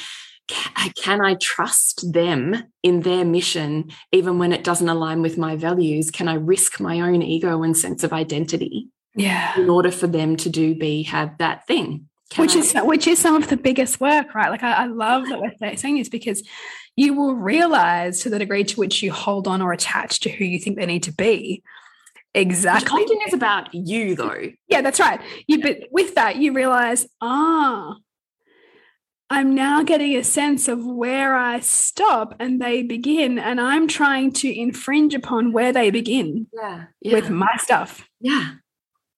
ca- 0.50 0.90
can 0.96 1.20
I 1.24 1.34
trust 1.34 2.12
them 2.12 2.62
in 2.82 3.00
their 3.00 3.24
mission, 3.24 3.90
even 4.12 4.38
when 4.38 4.52
it 4.52 4.64
doesn't 4.64 4.88
align 4.88 5.22
with 5.22 5.38
my 5.38 5.56
values? 5.56 6.10
Can 6.10 6.28
I 6.28 6.34
risk 6.34 6.80
my 6.80 7.00
own 7.00 7.22
ego 7.22 7.62
and 7.62 7.76
sense 7.76 8.02
of 8.04 8.12
identity 8.12 8.88
Yeah. 9.14 9.58
in 9.58 9.68
order 9.70 9.90
for 9.90 10.06
them 10.06 10.36
to 10.38 10.48
do, 10.48 10.74
be, 10.74 11.02
have 11.04 11.38
that 11.38 11.66
thing? 11.66 12.08
Can 12.30 12.42
which 12.42 12.56
I- 12.56 12.58
is 12.58 12.74
which 12.84 13.06
is 13.06 13.18
some 13.18 13.34
of 13.36 13.48
the 13.48 13.56
biggest 13.56 14.00
work, 14.00 14.34
right? 14.34 14.50
Like 14.50 14.62
I, 14.62 14.72
I 14.72 14.86
love 14.86 15.28
that 15.28 15.40
we're 15.40 15.52
sa- 15.58 15.76
saying 15.80 15.96
this 15.98 16.08
because 16.10 16.42
you 16.96 17.14
will 17.14 17.34
realize 17.34 18.20
to 18.22 18.28
the 18.30 18.38
degree 18.38 18.64
to 18.64 18.76
which 18.76 19.02
you 19.02 19.12
hold 19.12 19.46
on 19.48 19.62
or 19.62 19.72
attach 19.72 20.20
to 20.20 20.30
who 20.30 20.44
you 20.44 20.58
think 20.58 20.76
they 20.76 20.84
need 20.86 21.04
to 21.04 21.12
be. 21.12 21.62
which 22.34 22.42
Exactly. 22.42 23.02
often 23.02 23.18
is 23.26 23.32
about 23.34 23.72
you, 23.72 24.14
though. 24.14 24.48
Yeah, 24.68 24.82
that's 24.82 25.00
right. 25.00 25.20
You 25.46 25.62
but 25.62 25.78
with 25.90 26.16
that, 26.16 26.36
you 26.36 26.52
realize, 26.52 27.06
ah, 27.22 27.94
I'm 29.30 29.54
now 29.54 29.82
getting 29.82 30.16
a 30.16 30.24
sense 30.24 30.68
of 30.68 30.84
where 30.86 31.34
I 31.36 31.60
stop 31.60 32.34
and 32.40 32.60
they 32.62 32.82
begin, 32.82 33.38
and 33.38 33.60
I'm 33.60 33.86
trying 33.86 34.32
to 34.34 34.48
infringe 34.58 35.14
upon 35.14 35.52
where 35.52 35.72
they 35.72 35.90
begin 35.90 36.46
Yeah. 36.52 36.84
Yeah. 37.00 37.14
with 37.14 37.30
my 37.30 37.54
stuff. 37.58 38.08
yeah. 38.20 38.52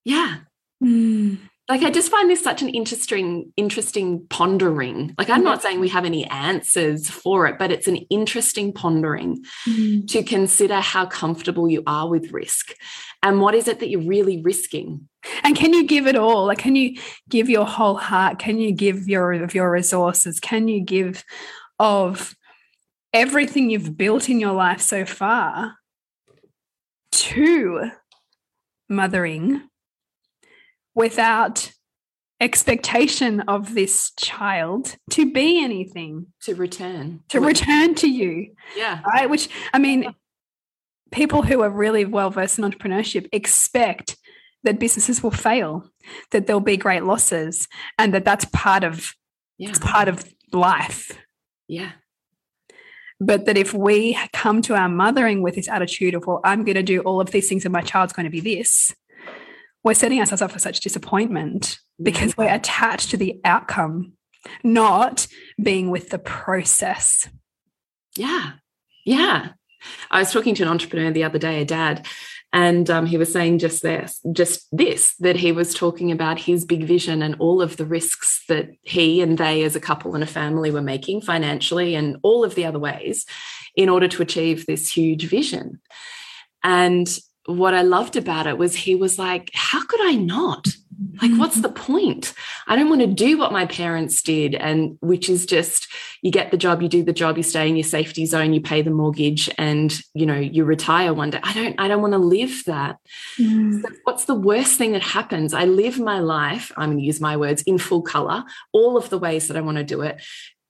Yeah. 0.04 0.38
Hmm. 0.82 1.34
like 1.68 1.82
i 1.82 1.90
just 1.90 2.10
find 2.10 2.30
this 2.30 2.42
such 2.42 2.62
an 2.62 2.70
interesting 2.70 3.52
interesting 3.58 4.26
pondering 4.30 5.14
like 5.18 5.28
i'm 5.28 5.44
not 5.44 5.60
saying 5.60 5.78
we 5.78 5.90
have 5.90 6.06
any 6.06 6.24
answers 6.30 7.10
for 7.10 7.46
it 7.46 7.58
but 7.58 7.70
it's 7.70 7.86
an 7.86 7.96
interesting 8.08 8.72
pondering 8.72 9.44
hmm. 9.66 10.00
to 10.06 10.22
consider 10.22 10.80
how 10.80 11.04
comfortable 11.04 11.68
you 11.68 11.82
are 11.86 12.08
with 12.08 12.32
risk 12.32 12.74
and 13.22 13.40
what 13.40 13.54
is 13.54 13.68
it 13.68 13.80
that 13.80 13.90
you're 13.90 14.00
really 14.00 14.40
risking 14.42 15.08
And 15.42 15.56
can 15.56 15.72
you 15.72 15.86
give 15.86 16.06
it 16.06 16.16
all? 16.16 16.46
Like, 16.46 16.58
can 16.58 16.76
you 16.76 16.96
give 17.28 17.48
your 17.48 17.66
whole 17.66 17.96
heart? 17.96 18.38
Can 18.38 18.58
you 18.58 18.72
give 18.72 19.08
your 19.08 19.32
of 19.32 19.54
your 19.54 19.70
resources? 19.70 20.40
Can 20.40 20.68
you 20.68 20.80
give 20.80 21.24
of 21.78 22.34
everything 23.12 23.70
you've 23.70 23.96
built 23.96 24.28
in 24.28 24.40
your 24.40 24.52
life 24.52 24.80
so 24.80 25.04
far 25.04 25.76
to 27.12 27.90
mothering 28.88 29.62
without 30.94 31.72
expectation 32.40 33.40
of 33.40 33.74
this 33.74 34.12
child 34.18 34.96
to 35.10 35.30
be 35.30 35.62
anything, 35.62 36.26
to 36.42 36.54
return 36.54 37.20
to 37.28 37.40
return 37.40 37.94
to 37.96 38.08
you? 38.08 38.54
yeah 38.76 39.00
right? 39.06 39.28
Which 39.28 39.48
I 39.74 39.78
mean, 39.78 40.14
people 41.10 41.42
who 41.42 41.62
are 41.62 41.70
really 41.70 42.04
well 42.04 42.30
versed 42.30 42.58
in 42.58 42.64
entrepreneurship 42.64 43.28
expect 43.32 44.16
that 44.62 44.78
businesses 44.78 45.22
will 45.22 45.30
fail, 45.30 45.88
that 46.32 46.46
there'll 46.46 46.60
be 46.60 46.76
great 46.76 47.04
losses, 47.04 47.66
and 47.98 48.12
that 48.14 48.24
that's 48.24 48.44
part 48.46 48.84
of 48.84 49.14
yeah 49.58 49.70
it's 49.70 49.78
part 49.78 50.08
of 50.08 50.24
life. 50.52 51.18
yeah 51.68 51.92
But 53.20 53.46
that 53.46 53.56
if 53.56 53.74
we 53.74 54.18
come 54.32 54.62
to 54.62 54.74
our 54.74 54.88
mothering 54.88 55.42
with 55.42 55.54
this 55.54 55.68
attitude 55.68 56.14
of, 56.14 56.26
well, 56.26 56.40
I'm 56.44 56.64
going 56.64 56.76
to 56.76 56.82
do 56.82 57.00
all 57.00 57.20
of 57.20 57.30
these 57.30 57.48
things 57.48 57.64
and 57.64 57.72
my 57.72 57.82
child's 57.82 58.12
going 58.12 58.24
to 58.24 58.30
be 58.30 58.40
this, 58.40 58.94
we're 59.84 59.94
setting 59.94 60.20
ourselves 60.20 60.42
up 60.42 60.50
for 60.50 60.58
such 60.58 60.80
disappointment 60.80 61.78
because 62.02 62.36
we're 62.36 62.52
attached 62.52 63.10
to 63.10 63.16
the 63.16 63.40
outcome, 63.44 64.14
not 64.62 65.26
being 65.62 65.90
with 65.90 66.10
the 66.10 66.18
process. 66.18 67.28
Yeah. 68.16 68.52
Yeah. 69.04 69.50
I 70.10 70.20
was 70.20 70.32
talking 70.32 70.54
to 70.56 70.62
an 70.62 70.68
entrepreneur 70.68 71.10
the 71.10 71.24
other 71.24 71.38
day, 71.38 71.62
a 71.62 71.64
dad, 71.64 72.06
and 72.52 72.90
um, 72.90 73.06
he 73.06 73.16
was 73.16 73.32
saying 73.32 73.60
just 73.60 73.82
this, 73.82 74.20
just 74.32 74.66
this, 74.76 75.14
that 75.16 75.36
he 75.36 75.52
was 75.52 75.72
talking 75.72 76.10
about 76.10 76.38
his 76.38 76.64
big 76.64 76.84
vision 76.84 77.22
and 77.22 77.36
all 77.38 77.62
of 77.62 77.76
the 77.76 77.86
risks 77.86 78.44
that 78.48 78.70
he 78.82 79.20
and 79.20 79.38
they 79.38 79.62
as 79.62 79.76
a 79.76 79.80
couple 79.80 80.14
and 80.14 80.24
a 80.24 80.26
family 80.26 80.70
were 80.70 80.82
making 80.82 81.20
financially 81.20 81.94
and 81.94 82.16
all 82.22 82.42
of 82.44 82.56
the 82.56 82.64
other 82.64 82.78
ways 82.78 83.24
in 83.76 83.88
order 83.88 84.08
to 84.08 84.22
achieve 84.22 84.66
this 84.66 84.90
huge 84.90 85.26
vision. 85.26 85.80
And 86.64 87.08
what 87.46 87.74
I 87.74 87.82
loved 87.82 88.16
about 88.16 88.48
it 88.48 88.58
was 88.58 88.74
he 88.74 88.96
was 88.96 89.18
like, 89.18 89.50
how 89.54 89.84
could 89.84 90.00
I 90.02 90.14
not? 90.14 90.68
Like, 91.22 91.32
what's 91.38 91.60
the 91.60 91.70
point? 91.70 92.34
I 92.70 92.76
don't 92.76 92.88
want 92.88 93.00
to 93.00 93.08
do 93.08 93.36
what 93.36 93.52
my 93.52 93.66
parents 93.66 94.22
did, 94.22 94.54
and 94.54 94.96
which 95.00 95.28
is 95.28 95.44
just 95.44 95.88
you 96.22 96.30
get 96.30 96.52
the 96.52 96.56
job, 96.56 96.80
you 96.80 96.88
do 96.88 97.02
the 97.02 97.12
job, 97.12 97.36
you 97.36 97.42
stay 97.42 97.68
in 97.68 97.76
your 97.76 97.84
safety 97.84 98.24
zone, 98.26 98.52
you 98.52 98.60
pay 98.60 98.80
the 98.80 98.92
mortgage, 98.92 99.50
and 99.58 99.92
you 100.14 100.24
know 100.24 100.38
you 100.38 100.64
retire 100.64 101.12
one 101.12 101.30
day. 101.30 101.40
I 101.42 101.52
don't, 101.52 101.80
I 101.80 101.88
don't 101.88 102.00
want 102.00 102.12
to 102.12 102.18
live 102.18 102.62
that. 102.66 102.96
Mm. 103.38 103.82
So 103.82 103.88
what's 104.04 104.26
the 104.26 104.36
worst 104.36 104.78
thing 104.78 104.92
that 104.92 105.02
happens? 105.02 105.52
I 105.52 105.64
live 105.64 105.98
my 105.98 106.20
life. 106.20 106.70
I'm 106.76 106.90
going 106.90 106.98
to 106.98 107.04
use 107.04 107.20
my 107.20 107.36
words 107.36 107.62
in 107.62 107.76
full 107.76 108.02
color, 108.02 108.44
all 108.72 108.96
of 108.96 109.10
the 109.10 109.18
ways 109.18 109.48
that 109.48 109.56
I 109.56 109.62
want 109.62 109.78
to 109.78 109.84
do 109.84 110.02
it, 110.02 110.22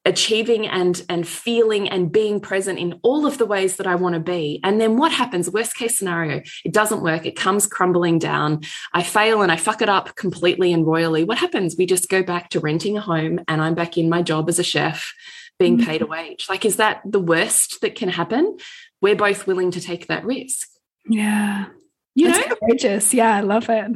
achieving 0.05 0.67
and 0.67 1.03
and 1.09 1.29
feeling 1.29 1.89
and 1.89 2.11
being 2.11 2.41
present 2.41 2.79
in 2.79 2.99
all 3.03 3.27
of 3.27 3.37
the 3.39 3.45
ways 3.47 3.77
that 3.77 3.87
I 3.87 3.97
want 3.97 4.15
to 4.15 4.21
be. 4.21 4.61
And 4.65 4.81
then 4.81 4.97
what 4.97 5.13
happens? 5.13 5.51
Worst 5.51 5.77
case 5.77 5.99
scenario, 5.99 6.43
it 6.65 6.73
doesn't 6.73 7.03
work. 7.03 7.27
It 7.27 7.37
comes 7.37 7.67
crumbling 7.67 8.19
down. 8.19 8.63
I 8.95 9.03
fail 9.03 9.43
and 9.43 9.53
I 9.53 9.57
fuck 9.57 9.83
it 9.83 9.89
up 9.89 10.17
completely 10.17 10.73
and 10.73 10.87
royally. 10.87 11.25
What 11.25 11.39
happens? 11.39 11.77
We 11.77 11.87
just 11.87 12.09
go 12.09 12.23
back 12.23 12.51
to 12.51 12.61
renting 12.61 12.97
a 12.97 13.01
home 13.01 13.41
and 13.47 13.61
I'm 13.61 13.75
back 13.75 13.99
in 13.99 14.09
my 14.09 14.23
job 14.23 14.49
as 14.49 14.59
a 14.59 14.65
chef 14.65 15.13
being 15.59 15.79
mm. 15.79 15.85
paid 15.85 16.01
a 16.01 16.07
wage. 16.07 16.47
Like 16.49 16.65
is 16.65 16.77
that 16.77 17.03
the 17.05 17.21
worst 17.21 17.83
that 17.83 17.95
can 17.95 18.09
happen? 18.09 18.57
We're 19.03 19.17
both 19.17 19.47
willing 19.47 19.71
to 19.73 19.81
take 19.81 20.07
that 20.07 20.25
risk. 20.25 20.69
Yeah. 21.07 21.67
You 22.15 22.29
That's 22.29 22.49
know? 22.49 22.57
courageous. 22.57 23.15
Yeah, 23.15 23.35
I 23.35 23.41
love 23.41 23.69
it. 23.69 23.93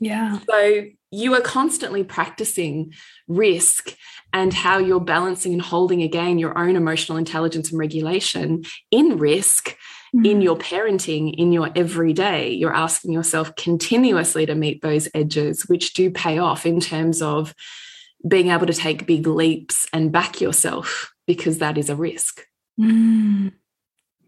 Yeah. 0.00 0.38
So 0.48 0.84
you 1.10 1.34
are 1.34 1.40
constantly 1.40 2.04
practicing 2.04 2.92
risk 3.26 3.96
and 4.32 4.52
how 4.52 4.78
you're 4.78 5.00
balancing 5.00 5.52
and 5.52 5.62
holding 5.62 6.02
again 6.02 6.38
your 6.38 6.58
own 6.58 6.76
emotional 6.76 7.16
intelligence 7.16 7.70
and 7.70 7.78
regulation 7.78 8.64
in 8.90 9.16
risk 9.18 9.76
in 10.24 10.40
your 10.40 10.56
parenting, 10.56 11.34
in 11.36 11.52
your 11.52 11.70
everyday. 11.74 12.50
You're 12.50 12.74
asking 12.74 13.12
yourself 13.12 13.54
continuously 13.56 14.46
to 14.46 14.54
meet 14.54 14.82
those 14.82 15.08
edges, 15.14 15.68
which 15.68 15.92
do 15.92 16.10
pay 16.10 16.38
off 16.38 16.66
in 16.66 16.80
terms 16.80 17.20
of 17.20 17.54
being 18.26 18.48
able 18.48 18.66
to 18.66 18.72
take 18.72 19.06
big 19.06 19.26
leaps 19.26 19.86
and 19.92 20.10
back 20.10 20.40
yourself 20.40 21.12
because 21.26 21.58
that 21.58 21.78
is 21.78 21.90
a 21.90 21.96
risk. 21.96 22.44
Mm. 22.80 23.52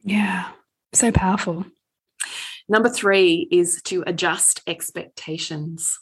Yeah. 0.02 0.50
So 0.92 1.12
powerful. 1.12 1.66
Number 2.68 2.88
three 2.88 3.48
is 3.50 3.80
to 3.84 4.04
adjust 4.06 4.60
expectations. 4.66 5.98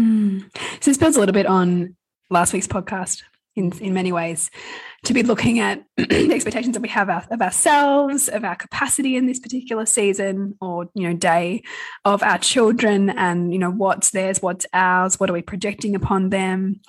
Mm. 0.00 0.50
So 0.82 0.90
this 0.90 0.98
builds 0.98 1.16
a 1.16 1.20
little 1.20 1.32
bit 1.32 1.46
on 1.46 1.96
last 2.30 2.52
week's 2.52 2.68
podcast 2.68 3.22
in, 3.58 3.72
in 3.80 3.92
many 3.92 4.12
ways 4.12 4.50
to 5.04 5.12
be 5.12 5.22
looking 5.22 5.58
at 5.60 5.84
the 5.96 6.32
expectations 6.32 6.74
that 6.74 6.82
we 6.82 6.88
have 6.88 7.08
of, 7.10 7.26
of 7.30 7.40
ourselves, 7.40 8.28
of 8.28 8.44
our 8.44 8.56
capacity 8.56 9.16
in 9.16 9.26
this 9.26 9.38
particular 9.38 9.86
season 9.86 10.56
or 10.60 10.88
you 10.94 11.08
know 11.08 11.14
day, 11.14 11.62
of 12.04 12.22
our 12.22 12.38
children, 12.38 13.10
and 13.10 13.52
you 13.52 13.58
know 13.58 13.70
what's 13.70 14.10
theirs, 14.10 14.40
what's 14.40 14.66
ours, 14.72 15.20
what 15.20 15.30
are 15.30 15.34
we 15.34 15.42
projecting 15.42 15.94
upon 15.94 16.30
them, 16.30 16.80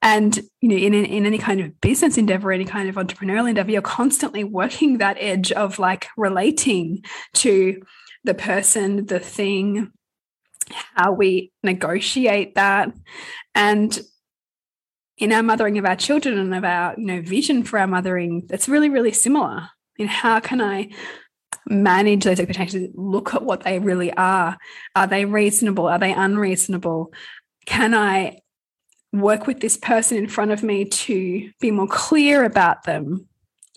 and 0.00 0.40
you 0.60 0.68
know 0.68 0.76
in, 0.76 0.94
in 0.94 1.26
any 1.26 1.38
kind 1.38 1.60
of 1.60 1.80
business 1.80 2.16
endeavor, 2.16 2.52
any 2.52 2.64
kind 2.64 2.88
of 2.88 2.96
entrepreneurial 2.96 3.48
endeavor, 3.48 3.70
you're 3.70 3.82
constantly 3.82 4.44
working 4.44 4.98
that 4.98 5.16
edge 5.20 5.52
of 5.52 5.78
like 5.78 6.08
relating 6.16 7.02
to 7.34 7.80
the 8.24 8.34
person, 8.34 9.06
the 9.06 9.18
thing, 9.18 9.90
how 10.94 11.12
we 11.12 11.52
negotiate 11.62 12.54
that 12.54 12.92
and 13.54 14.00
in 15.18 15.32
our 15.32 15.42
mothering 15.42 15.78
of 15.78 15.84
our 15.84 15.96
children 15.96 16.38
and 16.38 16.54
of 16.54 16.64
our 16.64 16.94
you 16.96 17.06
know 17.06 17.20
vision 17.22 17.62
for 17.62 17.78
our 17.78 17.86
mothering 17.86 18.42
that's 18.48 18.68
really 18.68 18.88
really 18.88 19.12
similar 19.12 19.68
in 19.98 20.08
how 20.08 20.40
can 20.40 20.60
i 20.60 20.88
manage 21.66 22.24
those 22.24 22.40
expectations, 22.40 22.90
look 22.94 23.34
at 23.34 23.42
what 23.42 23.62
they 23.62 23.78
really 23.78 24.12
are. 24.12 24.56
Are 24.94 25.06
they 25.06 25.24
reasonable? 25.24 25.86
Are 25.86 25.98
they 25.98 26.12
unreasonable? 26.12 27.12
Can 27.66 27.94
I 27.94 28.40
work 29.12 29.46
with 29.46 29.60
this 29.60 29.76
person 29.76 30.16
in 30.18 30.28
front 30.28 30.50
of 30.50 30.62
me 30.62 30.86
to 30.86 31.50
be 31.60 31.70
more 31.70 31.86
clear 31.86 32.44
about 32.44 32.84
them? 32.84 33.28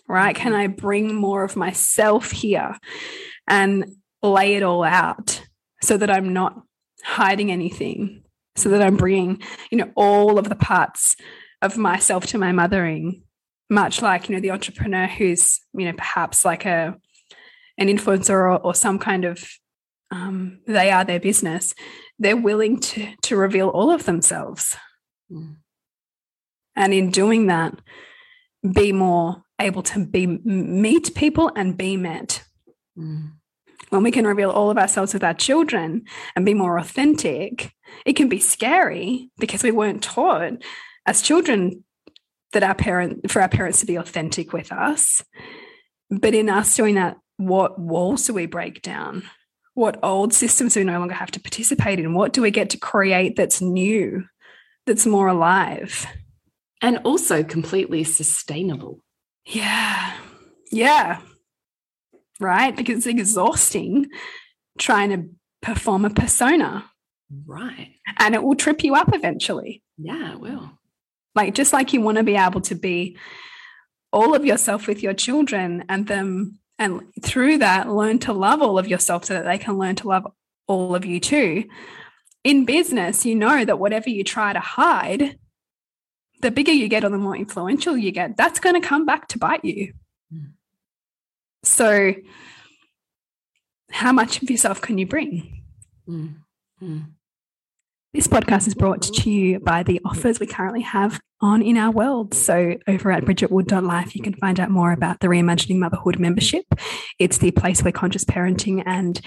Right? 0.08 0.36
Can 0.36 0.52
mm-hmm. 0.52 0.60
I 0.60 0.66
bring 0.68 1.14
more 1.14 1.44
of 1.44 1.56
myself 1.56 2.30
here 2.30 2.76
and 3.46 3.96
lay 4.22 4.54
it 4.54 4.62
all 4.62 4.84
out 4.84 5.42
so 5.82 5.96
that 5.96 6.10
I'm 6.10 6.32
not 6.32 6.62
hiding 7.06 7.52
anything, 7.52 8.24
so 8.56 8.68
that 8.70 8.82
I'm 8.82 8.96
bringing, 8.96 9.40
you 9.70 9.78
know, 9.78 9.92
all 9.94 10.38
of 10.38 10.48
the 10.48 10.56
parts 10.56 11.14
of 11.62 11.76
myself 11.76 12.26
to 12.26 12.38
my 12.38 12.52
mothering, 12.52 13.22
much 13.70 14.02
like, 14.02 14.28
you 14.28 14.34
know, 14.34 14.40
the 14.40 14.50
entrepreneur 14.50 15.06
who's, 15.06 15.60
you 15.72 15.86
know, 15.86 15.92
perhaps 15.92 16.44
like 16.44 16.66
a, 16.66 16.96
an 17.78 17.88
influencer 17.88 18.30
or, 18.30 18.58
or 18.58 18.74
some 18.74 18.98
kind 18.98 19.24
of 19.24 19.48
um, 20.10 20.60
they 20.66 20.90
are 20.90 21.04
their 21.04 21.20
business, 21.20 21.74
they're 22.18 22.36
willing 22.36 22.80
to 22.80 23.08
to 23.22 23.36
reveal 23.36 23.68
all 23.68 23.90
of 23.90 24.04
themselves. 24.04 24.76
Mm. 25.30 25.56
And 26.74 26.94
in 26.94 27.10
doing 27.10 27.46
that, 27.46 27.80
be 28.74 28.92
more 28.92 29.42
able 29.60 29.82
to 29.82 30.06
be 30.06 30.26
meet 30.26 31.14
people 31.14 31.50
and 31.56 31.76
be 31.76 31.96
met. 31.96 32.44
Mm. 32.96 33.32
When 33.90 34.02
we 34.02 34.10
can 34.10 34.26
reveal 34.26 34.50
all 34.50 34.70
of 34.70 34.78
ourselves 34.78 35.14
with 35.14 35.22
our 35.22 35.34
children 35.34 36.04
and 36.34 36.44
be 36.44 36.54
more 36.54 36.78
authentic, 36.78 37.72
it 38.04 38.14
can 38.14 38.28
be 38.28 38.40
scary 38.40 39.30
because 39.38 39.62
we 39.62 39.70
weren't 39.70 40.02
taught 40.02 40.62
as 41.06 41.22
children 41.22 41.84
that 42.52 42.62
our 42.62 42.74
parent 42.74 43.30
for 43.30 43.42
our 43.42 43.48
parents 43.48 43.80
to 43.80 43.86
be 43.86 43.96
authentic 43.96 44.52
with 44.52 44.72
us. 44.72 45.22
But 46.10 46.34
in 46.34 46.48
us 46.48 46.74
doing 46.76 46.94
that, 46.96 47.16
what 47.36 47.78
walls 47.78 48.26
do 48.26 48.34
we 48.34 48.46
break 48.46 48.82
down? 48.82 49.22
What 49.74 49.98
old 50.02 50.32
systems 50.32 50.74
do 50.74 50.80
we 50.80 50.84
no 50.84 50.98
longer 50.98 51.14
have 51.14 51.30
to 51.32 51.40
participate 51.40 51.98
in? 51.98 52.14
What 52.14 52.32
do 52.32 52.40
we 52.40 52.50
get 52.50 52.70
to 52.70 52.78
create 52.78 53.36
that's 53.36 53.60
new, 53.60 54.24
that's 54.86 55.06
more 55.06 55.28
alive? 55.28 56.06
And 56.80 56.98
also 57.04 57.42
completely 57.42 58.04
sustainable. 58.04 59.02
Yeah. 59.44 60.14
Yeah. 60.72 61.20
Right. 62.40 62.74
Because 62.74 62.98
it's 62.98 63.06
exhausting 63.06 64.08
trying 64.78 65.10
to 65.10 65.30
perform 65.62 66.04
a 66.04 66.10
persona. 66.10 66.90
Right. 67.46 67.94
And 68.18 68.34
it 68.34 68.42
will 68.42 68.54
trip 68.54 68.84
you 68.84 68.94
up 68.94 69.14
eventually. 69.14 69.82
Yeah, 69.98 70.32
it 70.32 70.40
will. 70.40 70.70
Like, 71.34 71.54
just 71.54 71.72
like 71.72 71.92
you 71.92 72.00
want 72.00 72.18
to 72.18 72.24
be 72.24 72.36
able 72.36 72.60
to 72.62 72.74
be 72.74 73.16
all 74.12 74.34
of 74.34 74.44
yourself 74.44 74.86
with 74.86 75.02
your 75.02 75.14
children 75.14 75.84
and 75.88 76.06
them 76.06 76.58
and 76.78 77.02
through 77.22 77.58
that 77.58 77.88
learn 77.88 78.18
to 78.20 78.32
love 78.32 78.62
all 78.62 78.78
of 78.78 78.88
yourself 78.88 79.24
so 79.24 79.34
that 79.34 79.44
they 79.44 79.58
can 79.58 79.78
learn 79.78 79.96
to 79.96 80.08
love 80.08 80.26
all 80.66 80.94
of 80.94 81.04
you 81.04 81.20
too 81.20 81.64
in 82.44 82.64
business 82.64 83.24
you 83.24 83.34
know 83.34 83.64
that 83.64 83.78
whatever 83.78 84.10
you 84.10 84.22
try 84.24 84.52
to 84.52 84.60
hide 84.60 85.38
the 86.42 86.50
bigger 86.50 86.72
you 86.72 86.88
get 86.88 87.04
or 87.04 87.08
the 87.08 87.18
more 87.18 87.36
influential 87.36 87.96
you 87.96 88.10
get 88.10 88.36
that's 88.36 88.60
going 88.60 88.80
to 88.80 88.86
come 88.86 89.06
back 89.06 89.28
to 89.28 89.38
bite 89.38 89.64
you 89.64 89.92
mm. 90.32 90.50
So 91.66 92.14
how 93.90 94.12
much 94.12 94.42
of 94.42 94.50
yourself 94.50 94.80
can 94.80 94.98
you 94.98 95.06
bring 95.06 95.62
mm. 96.08 96.34
Mm. 96.82 97.06
This 98.16 98.26
podcast 98.26 98.66
is 98.66 98.74
brought 98.74 99.02
to 99.02 99.30
you 99.30 99.60
by 99.60 99.82
the 99.82 100.00
offers 100.02 100.40
we 100.40 100.46
currently 100.46 100.80
have 100.80 101.20
on 101.42 101.60
in 101.60 101.76
our 101.76 101.90
world. 101.90 102.32
So, 102.32 102.76
over 102.88 103.12
at 103.12 103.26
bridgetwood.life, 103.26 104.16
you 104.16 104.22
can 104.22 104.32
find 104.32 104.58
out 104.58 104.70
more 104.70 104.92
about 104.92 105.20
the 105.20 105.26
Reimagining 105.26 105.76
Motherhood 105.76 106.18
membership. 106.18 106.64
It's 107.18 107.36
the 107.36 107.50
place 107.50 107.82
where 107.82 107.92
conscious 107.92 108.24
parenting 108.24 108.82
and 108.86 109.20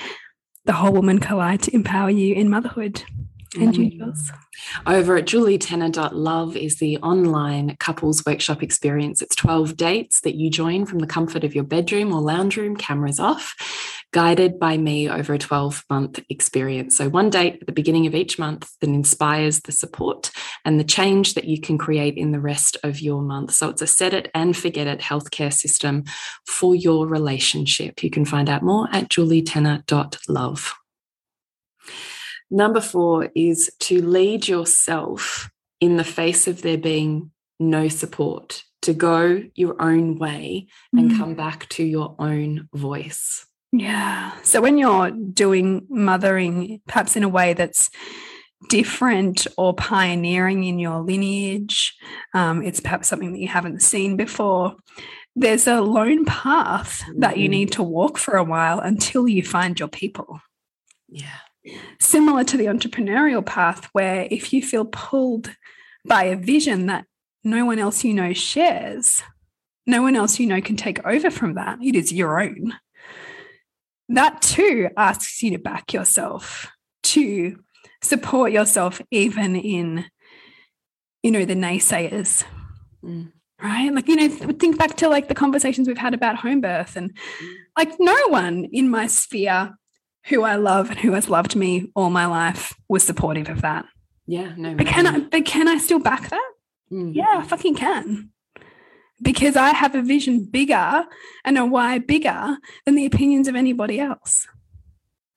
the 0.66 0.74
whole 0.74 0.92
woman 0.92 1.20
collide 1.20 1.62
to 1.64 1.76
empower 1.76 2.10
you 2.10 2.34
in 2.34 2.50
motherhood. 2.50 3.04
And 3.58 3.76
you, 3.76 3.90
Jules? 3.98 4.32
Over 4.86 5.18
at 5.18 5.26
julietenner.love 5.26 6.56
is 6.56 6.78
the 6.78 6.98
online 6.98 7.76
couples 7.80 8.24
workshop 8.26 8.62
experience. 8.62 9.22
It's 9.22 9.36
12 9.36 9.76
dates 9.76 10.22
that 10.22 10.36
you 10.36 10.50
join 10.50 10.86
from 10.86 11.00
the 11.00 11.08
comfort 11.08 11.44
of 11.44 11.56
your 11.56 11.64
bedroom 11.64 12.14
or 12.14 12.22
lounge 12.22 12.58
room, 12.58 12.76
cameras 12.76 13.20
off 13.20 13.56
guided 14.12 14.60
by 14.60 14.78
me 14.78 15.10
over 15.10 15.34
a 15.34 15.38
12 15.38 15.86
month 15.90 16.20
experience. 16.30 16.98
So, 16.98 17.10
one 17.10 17.30
date 17.30 17.60
at 17.62 17.68
the 17.68 17.72
beginning 17.72 18.08
of 18.08 18.16
each 18.16 18.40
month 18.40 18.72
that 18.80 18.90
inspires 18.90 19.62
the 19.62 19.72
support 19.72 20.32
and 20.66 20.80
the 20.80 20.84
change 20.84 21.36
that 21.36 21.46
you 21.46 21.60
can 21.62 21.78
create 21.78 22.18
in 22.18 22.32
the 22.32 22.40
rest 22.40 22.78
of 22.84 23.00
your 23.00 23.22
month. 23.22 23.54
So, 23.54 23.70
it's 23.70 23.82
a 23.82 23.88
set 23.88 24.14
it 24.14 24.32
and 24.34 24.56
forget 24.56 24.88
it 24.88 25.00
healthcare 25.00 25.54
system 25.54 26.06
for 26.46 26.76
your 26.76 27.08
relationship. 27.08 28.04
You 28.04 28.10
can 28.10 28.26
find 28.26 28.50
out 28.50 28.64
more 28.64 28.88
at 28.92 29.10
julietenner.love. 29.10 30.74
Number 32.52 32.82
four 32.82 33.30
is 33.36 33.72
to 33.82 34.02
lead 34.02 34.48
yourself 34.48 35.50
in 35.80 35.98
the 35.98 36.04
face 36.04 36.48
of 36.48 36.62
there 36.62 36.78
being 36.78 37.32
no 37.60 37.88
support, 37.88 38.64
to 38.82 38.94
go 38.94 39.44
your 39.56 39.82
own 39.82 40.18
way 40.18 40.68
and 40.94 41.12
mm. 41.12 41.18
come 41.18 41.36
back 41.36 41.68
to 41.70 41.84
your 41.84 42.16
own 42.20 42.70
voice. 42.74 43.46
Yeah. 43.72 44.32
So 44.42 44.62
when 44.62 44.78
you're 44.78 45.12
doing 45.12 45.86
mothering, 45.90 46.82
perhaps 46.88 47.16
in 47.16 47.24
a 47.24 47.30
way 47.30 47.54
that's 47.54 47.90
different 48.68 49.46
or 49.58 49.74
pioneering 49.74 50.64
in 50.64 50.80
your 50.80 51.02
lineage, 51.02 51.96
um, 52.34 52.64
it's 52.64 52.80
perhaps 52.80 53.08
something 53.08 53.32
that 53.34 53.40
you 53.40 53.48
haven't 53.48 53.82
seen 53.82 54.18
before. 54.18 54.76
There's 55.36 55.68
a 55.68 55.82
lone 55.82 56.26
path 56.26 57.04
that 57.18 57.38
you 57.38 57.46
mm-hmm. 57.46 57.52
need 57.52 57.72
to 57.74 57.84
walk 57.84 58.18
for 58.18 58.36
a 58.36 58.44
while 58.44 58.80
until 58.80 59.28
you 59.28 59.44
find 59.44 59.80
your 59.80 59.88
people. 59.88 60.42
Yeah. 61.08 61.38
Similar 62.00 62.44
to 62.46 62.58
the 62.58 62.66
entrepreneurial 62.66 63.46
path, 63.46 63.90
where 63.94 64.28
if 64.32 64.54
you 64.54 64.62
feel 64.62 64.86
pulled 64.86 65.56
by 66.06 66.26
a 66.26 66.36
vision 66.36 66.88
that 66.88 67.06
no 67.44 67.66
one 67.66 67.80
else 67.80 68.04
you 68.04 68.14
know 68.14 68.34
shares, 68.34 69.22
no 69.86 70.02
one 70.02 70.16
else 70.16 70.40
you 70.40 70.46
know 70.46 70.62
can 70.62 70.76
take 70.76 71.06
over 71.06 71.30
from 71.30 71.56
that, 71.56 71.80
it 71.82 71.96
is 71.96 72.14
your 72.14 72.42
own 72.42 72.74
that 74.10 74.42
too 74.42 74.90
asks 74.98 75.42
you 75.42 75.52
to 75.52 75.60
back 75.60 75.94
yourself, 75.94 76.72
to 77.04 77.60
support 78.02 78.52
yourself, 78.52 79.02
even 79.12 79.56
in, 79.56 80.06
you 81.24 81.32
know, 81.32 81.46
the 81.46 81.54
naysayers. 81.54 82.44
Mm. 83.04 83.32
Right. 83.62 83.94
Like, 83.94 84.08
you 84.08 84.16
know, 84.16 84.30
think 84.30 84.78
back 84.78 84.96
to 84.98 85.10
like 85.10 85.28
the 85.28 85.36
conversations 85.36 85.88
we've 85.88 85.98
had 85.98 86.14
about 86.14 86.38
home 86.38 86.62
birth 86.62 86.96
and 86.96 87.14
mm. 87.14 87.54
like 87.78 87.92
no 88.00 88.18
one 88.30 88.68
in 88.72 88.90
my 88.90 89.08
sphere 89.08 89.78
who 90.30 90.44
I 90.44 90.56
love 90.56 90.90
and 90.90 91.00
who 91.00 91.14
has 91.14 91.30
loved 91.30 91.56
me 91.56 91.92
all 91.96 92.10
my 92.10 92.26
life 92.26 92.74
was 92.88 93.04
supportive 93.04 93.50
of 93.50 93.62
that. 93.62 93.86
Yeah, 94.28 94.54
no. 94.56 94.76
But 94.76 94.88
can 94.88 95.08
I 95.08 95.20
but 95.20 95.46
can 95.46 95.68
I 95.68 95.78
still 95.78 96.00
back 96.00 96.30
that? 96.30 96.52
Mm. 96.92 97.14
Yeah, 97.16 97.40
I 97.40 97.44
fucking 97.44 97.76
can 97.76 98.32
because 99.22 99.56
I 99.56 99.70
have 99.70 99.96
a 99.96 100.02
vision 100.02 100.46
bigger 100.46 101.06
and 101.44 101.58
a 101.58 101.66
why 101.66 102.00
bigger 102.00 102.58
than 102.86 102.96
the 102.96 103.06
opinions 103.06 103.48
of 103.48 103.56
anybody 103.56 104.00
else. 104.00 104.48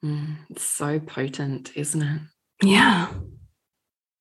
Mm, 0.04 0.36
it's 0.50 0.64
so 0.64 1.00
potent, 1.00 1.72
isn't 1.74 2.02
it? 2.02 2.20
Yeah. 2.62 3.08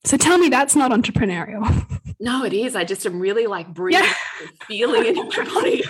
So 0.04 0.18
tell 0.18 0.38
me 0.38 0.50
that's 0.50 0.76
not 0.76 0.92
entrepreneurial. 0.92 1.88
No, 2.20 2.44
it 2.44 2.54
is. 2.54 2.76
I 2.76 2.84
just 2.84 3.06
am 3.06 3.20
really 3.20 3.48
like 3.48 3.74
breathing, 3.74 4.04
yeah. 4.04 4.48
feeling 4.68 5.06
it 5.08 5.18
in 5.18 5.28
my 5.28 5.44
body. 5.54 5.84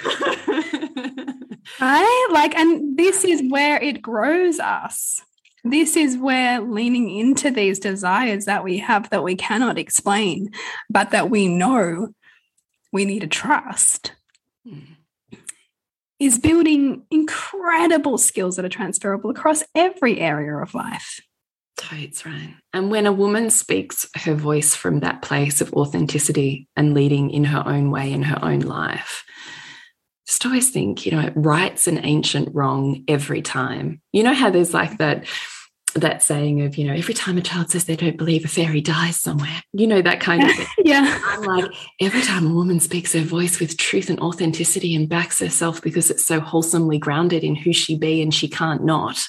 right? 1.82 2.28
Like, 2.32 2.56
and 2.56 2.98
this 2.98 3.24
is 3.24 3.42
where 3.50 3.82
it 3.82 4.02
grows 4.02 4.60
us. 4.60 5.22
This 5.64 5.96
is 5.96 6.18
where 6.18 6.60
leaning 6.62 7.10
into 7.10 7.52
these 7.52 7.80
desires 7.80 8.46
that 8.46 8.64
we 8.64 8.78
have 8.78 9.10
that 9.10 9.24
we 9.24 9.36
cannot 9.36 9.78
explain, 9.78 10.52
but 10.90 11.12
that 11.12 11.30
we 11.30 11.48
know 11.48 12.14
we 12.92 13.06
need 13.06 13.22
to 13.22 13.28
trust 13.28 14.14
mm. 14.68 14.84
is 16.20 16.40
building 16.40 17.04
incredible 17.12 18.18
skills 18.18 18.56
that 18.56 18.66
are 18.66 18.70
transferable 18.70 19.30
across 19.30 19.64
every 19.76 20.20
area 20.20 20.56
of 20.58 20.74
life. 20.74 21.20
Totes 21.78 22.26
right. 22.26 22.56
And 22.74 22.92
when 22.92 23.06
a 23.06 23.14
woman 23.14 23.50
speaks 23.50 24.08
her 24.16 24.36
voice 24.36 24.76
from 24.76 25.00
that 25.00 25.22
place 25.22 25.62
of 25.62 25.74
authenticity 25.74 26.68
and 26.76 26.94
leading 26.94 27.30
in 27.30 27.46
her 27.46 27.64
own 27.66 27.92
way 27.92 28.12
in 28.12 28.24
her 28.24 28.44
own 28.44 28.60
life, 28.60 29.24
just 30.28 30.46
always 30.46 30.70
think, 30.70 31.06
you 31.06 31.12
know, 31.12 31.20
it 31.20 31.34
rights 31.36 31.88
an 31.88 32.04
ancient 32.06 32.50
wrong 32.54 33.04
every 33.08 33.42
time. 33.42 34.02
You 34.12 34.24
know 34.24 34.34
how 34.34 34.50
there's 34.50 34.74
like 34.74 34.98
that 34.98 35.26
that 35.96 36.24
saying 36.24 36.62
of, 36.62 36.78
you 36.78 36.86
know, 36.86 36.94
every 36.94 37.14
time 37.14 37.38
a 37.38 37.42
child 37.42 37.70
says 37.70 37.86
they 37.86 37.96
don't 37.96 38.18
believe 38.18 38.46
a 38.46 38.48
fairy 38.48 38.82
dies 38.82 39.20
somewhere, 39.20 39.62
you 39.74 39.88
know, 39.88 40.02
that 40.02 40.22
kind 40.22 40.44
of 40.44 40.52
thing. 40.56 40.68
yeah. 40.86 41.20
I'm 41.26 41.42
like, 41.42 41.72
every 42.00 42.22
time 42.22 42.48
a 42.48 42.54
woman 42.54 42.80
speaks 42.80 43.14
her 43.14 43.22
voice 43.22 43.60
with 43.60 43.78
truth 43.78 44.10
and 44.10 44.20
authenticity 44.20 44.96
and 44.96 45.10
backs 45.10 45.40
herself 45.40 45.82
because 45.82 46.10
it's 46.10 46.26
so 46.26 46.40
wholesomely 46.40 46.98
grounded 46.98 47.44
in 47.44 47.56
who 47.56 47.74
she 47.74 47.98
be 47.98 48.22
and 48.22 48.34
she 48.34 48.48
can't 48.48 48.86
not, 48.86 49.28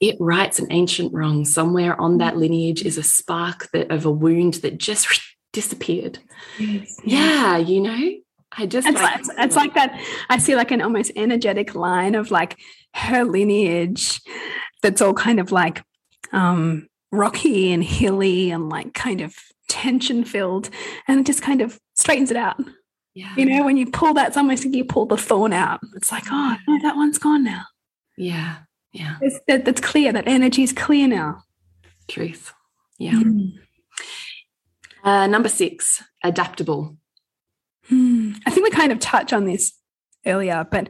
it 0.00 0.16
rights 0.20 0.58
an 0.58 0.68
ancient 0.70 1.12
wrong. 1.12 1.44
Somewhere 1.44 2.00
on 2.00 2.18
that 2.18 2.32
mm-hmm. 2.32 2.40
lineage 2.40 2.82
is 2.82 2.98
a 2.98 3.02
spark 3.02 3.68
that 3.72 3.90
of 3.90 4.06
a 4.06 4.10
wound 4.10 4.54
that 4.54 4.78
just 4.78 5.20
disappeared. 5.52 6.18
Yes. 6.58 6.96
Yeah, 7.04 7.58
you 7.58 7.80
know, 7.80 8.10
I 8.58 8.66
just 8.66 8.86
it's 8.86 9.00
like, 9.00 9.20
it's 9.38 9.56
like 9.56 9.74
that. 9.74 9.98
I 10.28 10.38
see 10.38 10.56
like 10.56 10.72
an 10.72 10.82
almost 10.82 11.12
energetic 11.16 11.74
line 11.74 12.14
of 12.14 12.30
like 12.30 12.58
her 12.94 13.24
lineage 13.24 14.20
that's 14.82 15.00
all 15.00 15.14
kind 15.14 15.38
of 15.38 15.52
like 15.52 15.82
um 16.32 16.88
rocky 17.12 17.72
and 17.72 17.84
hilly 17.84 18.50
and 18.50 18.68
like 18.68 18.92
kind 18.94 19.20
of 19.20 19.34
tension 19.68 20.24
filled 20.24 20.70
and 21.06 21.20
it 21.20 21.26
just 21.26 21.42
kind 21.42 21.60
of 21.60 21.78
straightens 21.94 22.30
it 22.30 22.36
out. 22.36 22.56
yeah. 23.14 23.32
You 23.36 23.46
know, 23.46 23.64
when 23.64 23.76
you 23.76 23.90
pull 23.90 24.14
that, 24.14 24.28
it's 24.28 24.36
almost 24.36 24.64
like 24.64 24.74
you 24.74 24.84
pull 24.84 25.06
the 25.06 25.16
thorn 25.16 25.52
out. 25.52 25.80
It's 25.94 26.10
like, 26.12 26.24
oh 26.30 26.56
no, 26.66 26.78
that 26.82 26.96
one's 26.96 27.18
gone 27.18 27.44
now. 27.44 27.62
Yeah. 28.16 28.56
Yeah. 28.92 29.16
It's, 29.20 29.38
that, 29.46 29.64
that's 29.64 29.80
clear. 29.80 30.12
That 30.12 30.26
energy 30.26 30.62
is 30.62 30.72
clear 30.72 31.06
now. 31.06 31.42
Truth. 32.08 32.52
Yeah. 32.98 33.20
Uh, 35.04 35.26
number 35.26 35.48
six, 35.48 36.02
adaptable. 36.24 36.96
Hmm. 37.88 38.32
I 38.46 38.50
think 38.50 38.64
we 38.64 38.70
kind 38.70 38.92
of 38.92 38.98
touched 38.98 39.32
on 39.32 39.44
this 39.44 39.72
earlier, 40.26 40.66
but 40.70 40.88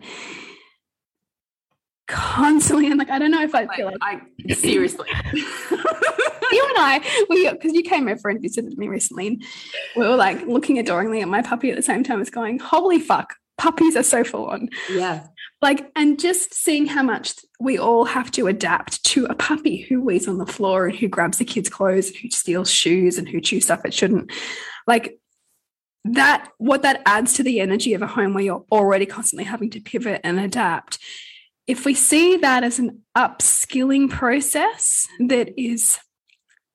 constantly, 2.08 2.86
and 2.86 2.98
like 2.98 3.10
I 3.10 3.18
don't 3.18 3.30
know 3.30 3.42
if 3.42 3.54
I 3.54 3.66
feel 3.76 3.86
like 3.86 3.96
I 4.00 4.54
seriously. 4.54 5.08
you 5.32 6.66
and 6.68 6.78
I, 6.78 7.26
we 7.28 7.48
because 7.50 7.72
you 7.74 7.82
came 7.82 8.08
over 8.08 8.28
and 8.28 8.42
visited 8.42 8.76
me 8.76 8.88
recently, 8.88 9.28
and 9.28 9.44
we 9.96 10.06
were 10.06 10.16
like 10.16 10.46
looking 10.46 10.78
adoringly 10.78 11.20
at 11.20 11.28
my 11.28 11.42
puppy 11.42 11.70
at 11.70 11.76
the 11.76 11.82
same 11.82 12.02
time 12.02 12.20
as 12.20 12.30
going, 12.30 12.58
"Holy 12.58 12.98
fuck, 12.98 13.36
puppies 13.58 13.96
are 13.96 14.02
so 14.02 14.24
full 14.24 14.46
on!" 14.46 14.68
yeah. 14.90 15.26
Like, 15.60 15.90
and 15.96 16.20
just 16.20 16.54
seeing 16.54 16.86
how 16.86 17.02
much 17.02 17.34
we 17.58 17.78
all 17.78 18.04
have 18.04 18.30
to 18.32 18.46
adapt 18.46 19.02
to 19.06 19.24
a 19.24 19.34
puppy 19.34 19.78
who 19.78 20.04
lays 20.04 20.28
on 20.28 20.38
the 20.38 20.46
floor 20.46 20.86
and 20.86 20.96
who 20.96 21.08
grabs 21.08 21.38
the 21.38 21.44
kids' 21.44 21.68
clothes, 21.68 22.08
and 22.08 22.16
who 22.16 22.30
steals 22.30 22.70
shoes, 22.70 23.18
and 23.18 23.28
who 23.28 23.40
chews 23.40 23.64
stuff 23.64 23.84
it 23.84 23.94
shouldn't. 23.94 24.32
Like 24.86 25.18
that, 26.14 26.50
what 26.58 26.82
that 26.82 27.02
adds 27.06 27.34
to 27.34 27.42
the 27.42 27.60
energy 27.60 27.94
of 27.94 28.02
a 28.02 28.06
home 28.06 28.34
where 28.34 28.44
you're 28.44 28.64
already 28.70 29.06
constantly 29.06 29.44
having 29.44 29.70
to 29.70 29.80
pivot 29.80 30.20
and 30.24 30.38
adapt. 30.38 30.98
If 31.66 31.84
we 31.84 31.94
see 31.94 32.36
that 32.36 32.64
as 32.64 32.78
an 32.78 33.02
upskilling 33.16 34.08
process 34.10 35.06
that 35.20 35.60
is 35.60 35.98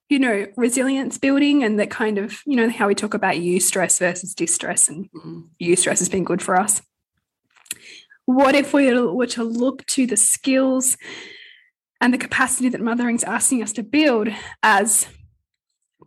you 0.09 0.19
know, 0.19 0.45
resilience 0.57 1.17
building 1.17 1.63
and 1.63 1.79
that 1.79 1.89
kind 1.89 2.19
of, 2.19 2.41
you 2.45 2.55
know, 2.55 2.69
how 2.69 2.87
we 2.87 2.93
talk 2.93 3.15
about 3.15 3.33
eustress 3.35 3.97
versus 3.97 4.35
distress 4.35 4.87
and 4.87 5.09
Mm. 5.11 5.49
eustress 5.59 5.97
has 5.99 6.09
been 6.09 6.23
good 6.23 6.41
for 6.41 6.59
us. 6.59 6.83
What 8.25 8.53
if 8.53 8.73
we 8.73 8.93
were 8.93 9.25
to 9.27 9.43
look 9.43 9.85
to 9.87 10.05
the 10.05 10.17
skills 10.17 10.97
and 11.99 12.13
the 12.13 12.19
capacity 12.19 12.69
that 12.69 12.81
mothering's 12.81 13.23
asking 13.23 13.63
us 13.63 13.73
to 13.73 13.81
build 13.81 14.27
as 14.61 15.07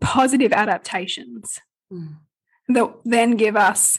positive 0.01 0.53
adaptations 0.53 1.61
Mm. 1.93 2.17
That 2.69 2.95
then 3.05 3.37
give 3.37 3.57
us 3.57 3.99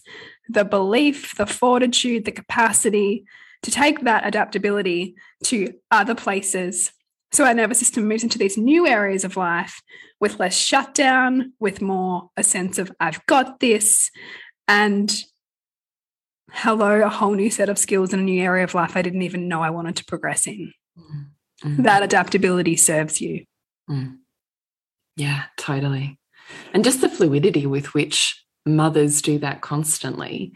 the 0.50 0.66
belief, 0.66 1.36
the 1.36 1.46
fortitude, 1.46 2.26
the 2.26 2.32
capacity 2.32 3.26
to 3.64 3.72
take 3.72 4.02
that 4.02 4.26
adaptability 4.26 5.16
to 5.46 5.74
other 5.92 6.16
places. 6.16 6.92
So 7.32 7.46
our 7.46 7.54
nervous 7.54 7.80
system 7.80 8.08
moves 8.08 8.24
into 8.24 8.38
these 8.38 8.58
new 8.58 8.88
areas 8.88 9.24
of 9.24 9.36
life 9.36 9.82
with 10.20 10.40
less 10.40 10.58
shutdown, 10.58 11.54
with 11.60 11.82
more 11.82 12.30
a 12.38 12.44
sense 12.44 12.78
of, 12.78 12.92
I've 13.00 13.26
got 13.26 13.60
this, 13.60 14.10
and 14.68 15.14
hello, 16.52 17.02
a 17.02 17.10
whole 17.10 17.34
new 17.34 17.52
set 17.52 17.70
of 17.70 17.78
skills 17.78 18.14
in 18.14 18.20
a 18.20 18.24
new 18.24 18.42
area 18.42 18.64
of 18.64 18.74
life 18.74 18.96
I 18.96 19.02
didn't 19.02 19.24
even 19.24 19.48
know 19.48 19.62
I 19.62 19.70
wanted 19.70 19.98
to 19.98 20.06
progress 20.06 20.48
in. 20.48 20.72
Mm. 20.98 21.26
Mm. 21.64 21.84
That 21.84 22.04
adaptability 22.04 22.76
serves 22.76 23.20
you. 23.20 23.46
Mm. 23.90 24.18
Yeah, 25.16 25.44
totally. 25.58 26.20
And 26.74 26.84
just 26.84 27.02
the 27.02 27.10
fluidity 27.10 27.66
with 27.66 27.94
which 27.94 28.46
mothers 28.68 29.22
do 29.22 29.40
that 29.40 29.62
constantly 29.62 30.54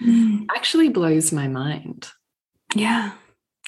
actually 0.56 0.90
blows 0.90 1.32
my 1.32 1.48
mind. 1.48 2.10
Yeah. 2.76 3.12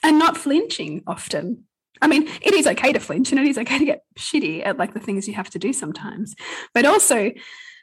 And 0.04 0.20
not 0.20 0.38
flinching 0.38 1.04
often. 1.08 1.66
I 2.02 2.08
mean, 2.08 2.28
it 2.42 2.54
is 2.54 2.68
okay 2.68 2.92
to 2.92 3.00
flinch 3.00 3.32
and 3.32 3.40
it 3.40 3.48
is 3.48 3.58
okay 3.58 3.80
to 3.80 3.86
get 3.86 4.04
shitty 4.18 4.66
at 4.66 4.78
like 4.78 4.94
the 4.94 5.00
things 5.00 5.28
you 5.28 5.34
have 5.36 5.50
to 5.52 5.60
do 5.60 5.72
sometimes. 5.72 6.36
But 6.74 6.86
also, 6.86 7.32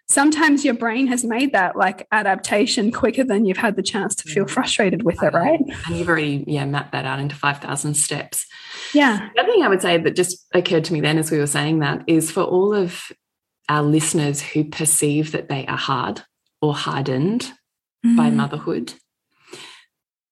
sometimes 0.09 0.65
your 0.65 0.75
brain 0.75 1.07
has 1.07 1.25
made 1.25 1.53
that 1.53 1.77
like 1.77 2.07
adaptation 2.13 2.91
quicker 2.93 3.25
than 3.25 3.45
you've 3.47 3.57
had 3.57 3.77
the 3.77 3.83
chance 3.83 4.15
to 4.17 4.29
feel 4.29 4.45
Mm. 4.45 4.51
frustrated 4.51 5.03
with 5.05 5.23
it, 5.23 5.33
right? 5.33 5.61
And 5.87 5.97
you've 5.97 6.09
already, 6.09 6.45
yeah, 6.47 6.67
mapped 6.67 6.93
that 6.93 7.07
out 7.07 7.21
into 7.21 7.35
5,000 7.37 7.95
steps. 7.95 8.47
Yeah. 8.93 9.29
The 9.35 9.43
other 9.43 9.53
thing 9.53 9.63
I 9.63 9.69
would 9.69 9.81
say 9.81 9.97
that 9.99 10.17
just 10.17 10.47
occurred 10.53 10.85
to 10.87 10.93
me 10.93 11.01
then 11.01 11.17
as 11.17 11.31
we 11.31 11.39
were 11.39 11.47
saying 11.47 11.79
that 11.79 12.03
is 12.07 12.31
for 12.31 12.43
all 12.43 12.75
of 12.75 13.11
our 13.69 13.83
listeners 13.85 14.43
who 14.43 14.65
perceive 14.65 15.31
that 15.33 15.49
they 15.49 15.65
are 15.67 15.79
hard 15.79 16.23
or 16.61 16.75
hardened 16.75 17.53
by 18.03 18.31
Mm. 18.31 18.37
motherhood, 18.37 18.95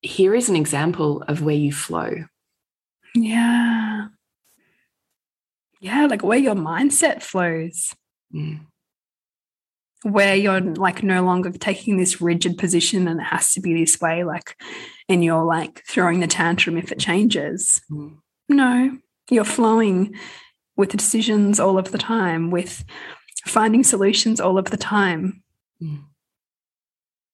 here 0.02 0.34
is 0.34 0.48
an 0.48 0.56
example 0.56 1.22
of 1.28 1.42
where 1.42 1.54
you 1.54 1.72
flow. 1.72 2.24
Yeah. 3.14 4.08
Yeah, 5.80 6.06
like 6.06 6.22
where 6.22 6.38
your 6.38 6.54
mindset 6.54 7.22
flows, 7.22 7.94
Mm. 8.34 8.66
where 10.02 10.34
you're 10.36 10.60
like 10.60 11.02
no 11.02 11.22
longer 11.24 11.50
taking 11.50 11.96
this 11.96 12.20
rigid 12.20 12.56
position 12.58 13.08
and 13.08 13.20
it 13.20 13.24
has 13.24 13.52
to 13.54 13.60
be 13.60 13.74
this 13.74 14.00
way, 14.00 14.24
like, 14.24 14.56
and 15.08 15.24
you're 15.24 15.44
like 15.44 15.82
throwing 15.86 16.20
the 16.20 16.26
tantrum 16.26 16.76
if 16.76 16.92
it 16.92 16.98
changes. 16.98 17.80
Mm. 17.90 18.18
No, 18.48 18.98
you're 19.30 19.44
flowing 19.44 20.14
with 20.76 20.90
decisions 20.90 21.58
all 21.58 21.78
of 21.78 21.90
the 21.90 21.98
time, 21.98 22.50
with 22.50 22.84
finding 23.46 23.82
solutions 23.84 24.40
all 24.40 24.58
of 24.58 24.66
the 24.70 24.76
time. 24.76 25.42
Mm. 25.82 26.04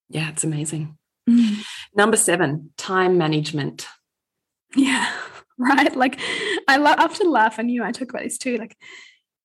Yeah, 0.09 0.31
it's 0.31 0.45
amazing. 0.45 0.97
Number 1.97 2.17
seven, 2.17 2.71
time 2.77 3.17
management. 3.17 3.87
Yeah, 4.77 5.11
right. 5.59 5.95
Like 5.97 6.21
I 6.69 6.79
often 6.79 7.31
laugh, 7.31 7.59
and 7.59 7.71
you 7.71 7.83
and 7.83 7.89
I 7.89 7.93
talk 7.93 8.11
about 8.11 8.23
this 8.23 8.37
too. 8.39 8.57
Like 8.59 8.77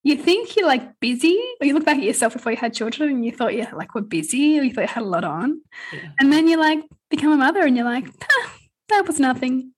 you 0.04 0.18
think 0.18 0.56
you're 0.56 0.68
like 0.68 1.00
busy, 1.00 1.40
or 1.62 1.68
you 1.68 1.74
look 1.74 1.86
back 1.86 1.98
at 1.98 2.04
yourself 2.04 2.34
before 2.34 2.52
you 2.52 2.58
had 2.58 2.74
children, 2.74 3.10
and 3.10 3.26
you 3.26 3.32
thought 3.32 3.54
you 3.56 3.66
like 3.74 3.96
were 3.96 4.02
busy, 4.02 4.60
or 4.60 4.64
you 4.64 4.74
thought 4.74 4.82
you 4.82 4.88
had 4.88 5.04
a 5.04 5.06
lot 5.06 5.24
on, 5.24 5.62
Yeah. 5.94 6.10
and 6.20 6.34
then 6.34 6.48
you 6.48 6.58
like 6.58 6.80
become 7.10 7.32
a 7.32 7.38
mother, 7.38 7.62
and 7.66 7.76
you're 7.76 7.86
like, 7.86 8.06
"Huh, 8.22 8.50
that 8.90 9.08
was 9.08 9.20
nothing. 9.20 9.72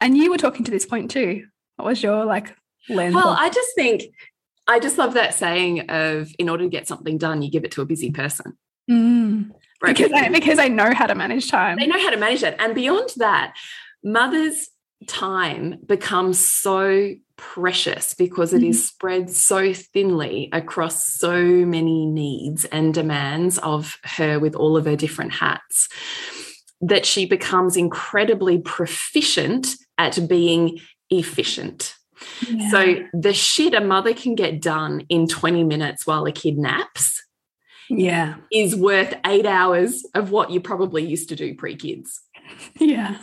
And 0.00 0.16
you 0.16 0.30
were 0.30 0.38
talking 0.38 0.64
to 0.64 0.70
this 0.70 0.86
point 0.86 1.10
too. 1.10 1.46
What 1.76 1.84
was 1.86 2.02
your 2.02 2.24
like 2.24 2.56
lens? 2.88 3.14
Well, 3.14 3.36
I 3.38 3.50
just 3.50 3.70
think, 3.74 4.04
I 4.66 4.78
just 4.80 4.96
love 4.96 5.12
that 5.14 5.34
saying 5.34 5.90
of 5.90 6.30
in 6.38 6.48
order 6.48 6.64
to 6.64 6.70
get 6.70 6.88
something 6.88 7.18
done, 7.18 7.42
you 7.42 7.50
give 7.50 7.64
it 7.64 7.72
to 7.72 7.82
a 7.82 7.86
busy 7.86 8.10
person. 8.10 8.56
Mm. 8.90 9.50
Because 9.80 10.12
I, 10.12 10.28
because 10.28 10.58
I 10.58 10.68
know 10.68 10.92
how 10.94 11.06
to 11.06 11.14
manage 11.14 11.50
time. 11.50 11.78
they 11.78 11.86
know 11.86 11.98
how 11.98 12.10
to 12.10 12.16
manage 12.16 12.42
it. 12.42 12.54
And 12.58 12.74
beyond 12.74 13.10
that, 13.16 13.54
mothers' 14.04 14.68
time 15.06 15.76
becomes 15.86 16.44
so 16.44 17.14
precious 17.36 18.12
because 18.12 18.52
it 18.52 18.58
mm-hmm. 18.58 18.70
is 18.70 18.86
spread 18.86 19.30
so 19.30 19.72
thinly 19.72 20.50
across 20.52 21.06
so 21.06 21.42
many 21.42 22.04
needs 22.04 22.66
and 22.66 22.92
demands 22.92 23.56
of 23.58 23.98
her 24.04 24.38
with 24.38 24.54
all 24.54 24.76
of 24.76 24.84
her 24.84 24.96
different 24.96 25.32
hats 25.32 25.88
that 26.82 27.06
she 27.06 27.26
becomes 27.26 27.76
incredibly 27.76 28.58
proficient 28.58 29.68
at 29.96 30.28
being 30.28 30.80
efficient. 31.08 31.94
Yeah. 32.46 32.70
So 32.70 32.96
the 33.14 33.32
shit 33.32 33.74
a 33.74 33.80
mother 33.80 34.12
can 34.12 34.34
get 34.34 34.60
done 34.60 35.06
in 35.08 35.26
20 35.26 35.64
minutes 35.64 36.06
while 36.06 36.26
a 36.26 36.32
kid 36.32 36.58
naps 36.58 37.22
yeah, 37.90 38.36
is 38.52 38.76
worth 38.76 39.14
eight 39.26 39.46
hours 39.46 40.04
of 40.14 40.30
what 40.30 40.50
you 40.50 40.60
probably 40.60 41.04
used 41.04 41.28
to 41.30 41.36
do 41.36 41.54
pre 41.54 41.76
kids. 41.76 42.20
yeah, 42.78 43.18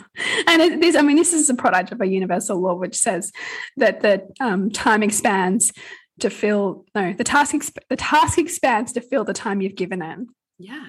and 0.46 0.62
it, 0.62 0.80
this, 0.80 0.94
I 0.96 1.02
mean, 1.02 1.16
this 1.16 1.32
is 1.32 1.48
a 1.48 1.54
product 1.54 1.92
of 1.92 2.00
a 2.00 2.06
universal 2.06 2.60
law 2.60 2.74
which 2.74 2.96
says 2.96 3.32
that 3.76 4.00
the 4.00 4.28
um, 4.40 4.70
time 4.70 5.02
expands 5.02 5.72
to 6.20 6.30
fill 6.30 6.84
no 6.94 7.12
the 7.12 7.24
task 7.24 7.54
exp- 7.54 7.78
the 7.88 7.96
task 7.96 8.38
expands 8.38 8.92
to 8.92 9.00
fill 9.00 9.24
the 9.24 9.32
time 9.32 9.60
you've 9.60 9.76
given 9.76 10.02
it. 10.02 10.18
Yeah. 10.58 10.86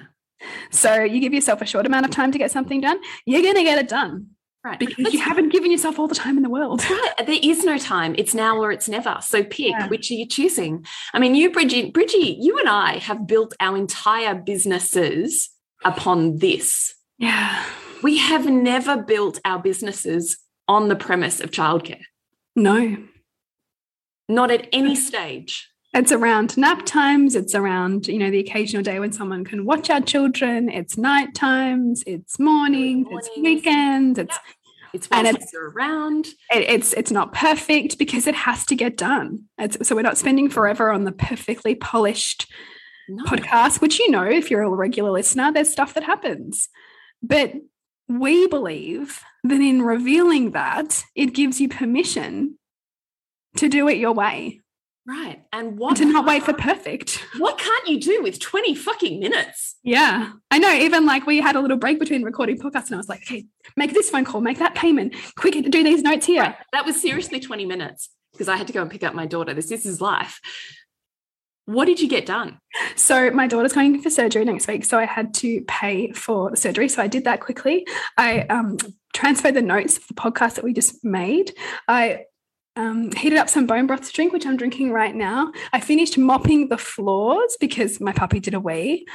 So 0.70 1.02
you 1.02 1.20
give 1.20 1.34
yourself 1.34 1.60
a 1.60 1.66
short 1.66 1.86
amount 1.86 2.06
of 2.06 2.10
time 2.10 2.32
to 2.32 2.38
get 2.38 2.50
something 2.50 2.80
done, 2.80 2.98
you're 3.26 3.42
going 3.42 3.56
to 3.56 3.62
get 3.62 3.78
it 3.78 3.88
done 3.88 4.28
Right. 4.62 4.78
because 4.78 5.14
you 5.14 5.20
haven't 5.20 5.48
given 5.50 5.70
yourself 5.70 5.98
all 5.98 6.06
the 6.06 6.14
time 6.14 6.36
in 6.36 6.42
the 6.42 6.50
world. 6.50 6.84
Right. 6.90 7.26
There 7.26 7.38
is 7.42 7.64
no 7.64 7.78
time. 7.78 8.14
It's 8.18 8.34
now 8.34 8.58
or 8.58 8.70
it's 8.70 8.88
never. 8.90 9.16
So 9.22 9.42
pick 9.42 9.70
Yeah. 9.70 9.88
which 9.88 10.10
are 10.10 10.14
you 10.14 10.26
choosing? 10.26 10.84
I 11.14 11.18
mean, 11.18 11.34
you, 11.34 11.50
Bridgie, 11.50 11.90
Bridgie, 11.90 12.36
you 12.38 12.58
and 12.58 12.68
I 12.68 12.98
have 12.98 13.26
built 13.26 13.54
our 13.58 13.74
entire 13.76 14.34
businesses 14.34 15.48
upon 15.82 16.38
this. 16.40 16.94
Yeah. 17.16 17.64
We 18.02 18.18
have 18.18 18.44
never 18.50 18.98
built 18.98 19.40
our 19.46 19.58
businesses 19.58 20.36
on 20.68 20.88
the 20.88 20.96
premise 20.96 21.40
of 21.40 21.50
childcare, 21.50 22.02
No, 22.54 22.98
not 24.28 24.50
at 24.50 24.68
any 24.72 24.94
stage. 24.94 25.69
It's 25.92 26.12
around 26.12 26.56
nap 26.56 26.86
times. 26.86 27.34
It's 27.34 27.54
around, 27.54 28.06
you 28.06 28.18
know, 28.18 28.30
the 28.30 28.38
occasional 28.38 28.82
day 28.82 29.00
when 29.00 29.12
someone 29.12 29.44
can 29.44 29.64
watch 29.64 29.90
our 29.90 30.00
children. 30.00 30.68
It's 30.68 30.96
night 30.96 31.34
times. 31.34 32.04
It's 32.06 32.38
mornings. 32.38 33.08
It's 33.10 33.28
weekends. 33.36 34.18
It's 34.18 34.38
It's 34.92 35.08
And 35.10 35.26
it's- 35.26 35.52
around. 35.54 36.26
it, 36.52 36.62
it's 36.68 36.92
it's 36.94 37.10
not 37.12 37.32
perfect 37.32 37.96
because 37.98 38.26
it 38.26 38.34
has 38.34 38.64
to 38.66 38.74
get 38.76 38.96
done. 38.96 39.44
It's, 39.58 39.86
so 39.86 39.94
we're 39.96 40.02
not 40.02 40.18
spending 40.18 40.48
forever 40.48 40.90
on 40.90 41.04
the 41.04 41.12
perfectly 41.12 41.74
polished 41.76 42.46
No. 43.08 43.24
podcast, 43.24 43.80
which 43.80 43.98
you 44.00 44.10
know, 44.10 44.24
if 44.24 44.50
you're 44.50 44.62
a 44.62 44.68
regular 44.70 45.10
listener, 45.12 45.52
there's 45.52 45.70
stuff 45.72 45.94
that 45.94 46.04
happens. 46.04 46.68
But 47.22 47.52
we 48.08 48.46
believe 48.48 49.22
that 49.44 49.60
in 49.60 49.82
revealing 49.82 50.50
that, 50.52 51.04
it 51.14 51.34
gives 51.34 51.60
you 51.60 51.68
permission 51.68 52.58
to 53.56 53.68
do 53.68 53.88
it 53.88 53.96
your 53.98 54.12
way. 54.12 54.60
Right. 55.10 55.42
And 55.52 55.76
what 55.76 56.00
and 56.00 56.10
to 56.10 56.12
not 56.12 56.24
wait 56.24 56.44
for 56.44 56.52
perfect. 56.52 57.24
What 57.38 57.58
can't 57.58 57.88
you 57.88 57.98
do 57.98 58.22
with 58.22 58.38
20 58.38 58.76
fucking 58.76 59.18
minutes? 59.18 59.74
Yeah. 59.82 60.30
I 60.52 60.58
know. 60.60 60.72
Even 60.72 61.04
like 61.04 61.26
we 61.26 61.40
had 61.40 61.56
a 61.56 61.60
little 61.60 61.78
break 61.78 61.98
between 61.98 62.22
recording 62.22 62.58
podcasts 62.58 62.86
and 62.86 62.94
I 62.94 62.98
was 62.98 63.08
like, 63.08 63.22
okay, 63.22 63.46
make 63.76 63.92
this 63.92 64.08
phone 64.08 64.24
call, 64.24 64.40
make 64.40 64.60
that 64.60 64.76
payment, 64.76 65.16
quick, 65.36 65.54
do 65.68 65.82
these 65.82 66.02
notes 66.02 66.26
here. 66.26 66.42
Right. 66.42 66.54
That 66.72 66.86
was 66.86 67.02
seriously 67.02 67.40
20 67.40 67.66
minutes 67.66 68.10
because 68.30 68.48
I 68.48 68.56
had 68.56 68.68
to 68.68 68.72
go 68.72 68.82
and 68.82 68.90
pick 68.90 69.02
up 69.02 69.12
my 69.12 69.26
daughter. 69.26 69.52
This, 69.52 69.68
this 69.68 69.84
is 69.84 70.00
life. 70.00 70.40
What 71.64 71.86
did 71.86 72.00
you 72.00 72.08
get 72.08 72.24
done? 72.24 72.58
So 72.94 73.32
my 73.32 73.48
daughter's 73.48 73.72
going 73.72 74.00
for 74.00 74.10
surgery 74.10 74.44
next 74.44 74.68
week, 74.68 74.84
so 74.84 74.96
I 74.96 75.06
had 75.06 75.34
to 75.34 75.62
pay 75.62 76.12
for 76.12 76.50
the 76.50 76.56
surgery. 76.56 76.88
So 76.88 77.02
I 77.02 77.08
did 77.08 77.24
that 77.24 77.40
quickly. 77.40 77.84
I 78.16 78.42
um, 78.42 78.76
transferred 79.12 79.54
the 79.54 79.62
notes 79.62 79.96
of 79.96 80.06
the 80.06 80.14
podcast 80.14 80.54
that 80.54 80.64
we 80.64 80.72
just 80.72 81.04
made. 81.04 81.52
I 81.88 82.26
um, 82.76 83.10
heated 83.12 83.38
up 83.38 83.48
some 83.48 83.66
bone 83.66 83.86
broth 83.86 84.06
to 84.06 84.12
drink, 84.12 84.32
which 84.32 84.46
I'm 84.46 84.56
drinking 84.56 84.92
right 84.92 85.14
now. 85.14 85.52
I 85.72 85.80
finished 85.80 86.16
mopping 86.16 86.68
the 86.68 86.78
floors 86.78 87.56
because 87.60 88.00
my 88.00 88.12
puppy 88.12 88.40
did 88.40 88.54
a 88.54 88.60
wee. 88.60 89.06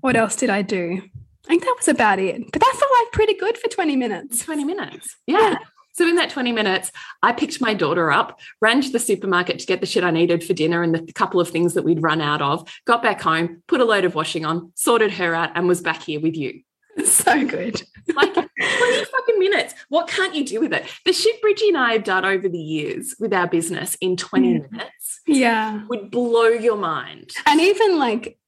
What 0.00 0.16
else 0.16 0.36
did 0.36 0.50
I 0.50 0.62
do? 0.62 1.02
I 1.46 1.48
think 1.48 1.64
that 1.64 1.76
was 1.76 1.88
about 1.88 2.18
it. 2.18 2.50
But 2.52 2.60
that 2.60 2.76
felt 2.78 2.92
like 3.00 3.12
pretty 3.12 3.34
good 3.34 3.58
for 3.58 3.68
20 3.68 3.96
minutes. 3.96 4.44
20 4.44 4.64
minutes. 4.64 5.16
Yeah. 5.26 5.38
yeah. 5.38 5.58
So 5.92 6.08
in 6.08 6.14
that 6.16 6.30
20 6.30 6.52
minutes, 6.52 6.92
I 7.22 7.32
picked 7.32 7.60
my 7.60 7.74
daughter 7.74 8.12
up, 8.12 8.38
ran 8.60 8.80
to 8.80 8.90
the 8.90 8.98
supermarket 8.98 9.58
to 9.58 9.66
get 9.66 9.80
the 9.80 9.86
shit 9.86 10.04
I 10.04 10.10
needed 10.10 10.44
for 10.44 10.54
dinner 10.54 10.82
and 10.82 10.94
the 10.94 11.12
couple 11.12 11.40
of 11.40 11.48
things 11.48 11.74
that 11.74 11.82
we'd 11.82 12.02
run 12.02 12.20
out 12.20 12.40
of, 12.40 12.66
got 12.86 13.02
back 13.02 13.20
home, 13.20 13.62
put 13.66 13.80
a 13.80 13.84
load 13.84 14.04
of 14.04 14.14
washing 14.14 14.44
on, 14.44 14.72
sorted 14.76 15.12
her 15.12 15.34
out, 15.34 15.50
and 15.54 15.66
was 15.66 15.80
back 15.80 16.02
here 16.02 16.20
with 16.20 16.36
you. 16.36 16.62
So 17.04 17.46
good. 17.46 17.82
like 18.14 18.29
20 18.60 19.04
fucking 19.04 19.38
minutes. 19.38 19.74
What 19.88 20.08
can't 20.08 20.34
you 20.34 20.44
do 20.44 20.60
with 20.60 20.72
it? 20.72 20.84
The 21.04 21.12
shit 21.12 21.40
Bridgie 21.40 21.68
and 21.68 21.78
I 21.78 21.92
have 21.94 22.04
done 22.04 22.24
over 22.24 22.48
the 22.48 22.58
years 22.58 23.14
with 23.18 23.32
our 23.32 23.46
business 23.46 23.96
in 24.00 24.16
20 24.16 24.52
yeah. 24.52 24.58
minutes 24.70 25.20
yeah. 25.26 25.86
would 25.88 26.10
blow 26.10 26.48
your 26.48 26.76
mind. 26.76 27.30
And 27.46 27.60
even 27.60 27.98
like 27.98 28.38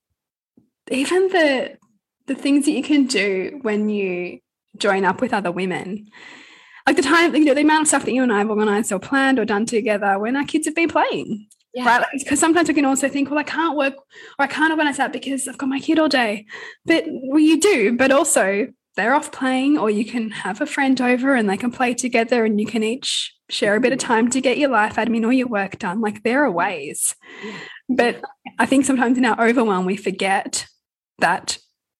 even 0.91 1.29
the 1.29 1.77
the 2.27 2.35
things 2.35 2.65
that 2.65 2.71
you 2.71 2.83
can 2.83 3.05
do 3.05 3.59
when 3.63 3.89
you 3.89 4.39
join 4.77 5.05
up 5.05 5.21
with 5.21 5.33
other 5.33 5.51
women 5.51 6.09
like 6.85 6.97
the 6.97 7.01
time, 7.01 7.33
you 7.35 7.45
know, 7.45 7.53
the 7.53 7.61
amount 7.61 7.83
of 7.83 7.87
stuff 7.87 8.05
that 8.05 8.13
you 8.13 8.23
and 8.23 8.33
I 8.33 8.39
have 8.39 8.49
organized 8.49 8.91
or 8.91 8.99
planned 8.99 9.39
or 9.39 9.45
done 9.45 9.65
together 9.65 10.19
when 10.19 10.35
our 10.35 10.43
kids 10.43 10.65
have 10.65 10.75
been 10.75 10.89
playing. 10.89 11.47
Yeah. 11.73 11.85
Right. 11.85 12.05
Because 12.19 12.39
sometimes 12.39 12.67
we 12.67 12.73
can 12.73 12.85
also 12.85 13.09
think, 13.09 13.29
well, 13.29 13.39
I 13.39 13.43
can't 13.43 13.77
work 13.77 13.95
or 13.95 14.45
I 14.45 14.47
can't 14.47 14.71
organize 14.71 14.97
that 14.97 15.13
because 15.13 15.47
I've 15.47 15.57
got 15.57 15.69
my 15.69 15.79
kid 15.79 15.97
all 15.97 16.09
day. 16.09 16.45
But 16.85 17.05
well, 17.07 17.39
you 17.39 17.59
do, 17.59 17.97
but 17.97 18.11
also 18.11 18.67
they're 18.95 19.13
off 19.13 19.31
playing, 19.31 19.77
or 19.77 19.89
you 19.89 20.05
can 20.05 20.29
have 20.29 20.61
a 20.61 20.65
friend 20.65 20.99
over 21.01 21.35
and 21.35 21.49
they 21.49 21.57
can 21.57 21.71
play 21.71 21.93
together 21.93 22.45
and 22.45 22.59
you 22.59 22.65
can 22.65 22.83
each 22.83 23.33
share 23.49 23.75
a 23.75 23.79
bit 23.79 23.93
of 23.93 23.99
time 23.99 24.29
to 24.31 24.41
get 24.41 24.57
your 24.57 24.69
life 24.69 24.95
admin 24.95 25.25
or 25.25 25.33
your 25.33 25.47
work 25.47 25.79
done. 25.79 26.01
Like 26.01 26.23
there 26.23 26.45
are 26.45 26.51
ways. 26.51 27.15
Yeah. 27.43 27.57
But 27.89 28.21
I 28.59 28.65
think 28.65 28.85
sometimes 28.85 29.17
in 29.17 29.25
our 29.25 29.47
overwhelm, 29.47 29.85
we 29.85 29.97
forget 29.97 30.65
that 31.19 31.57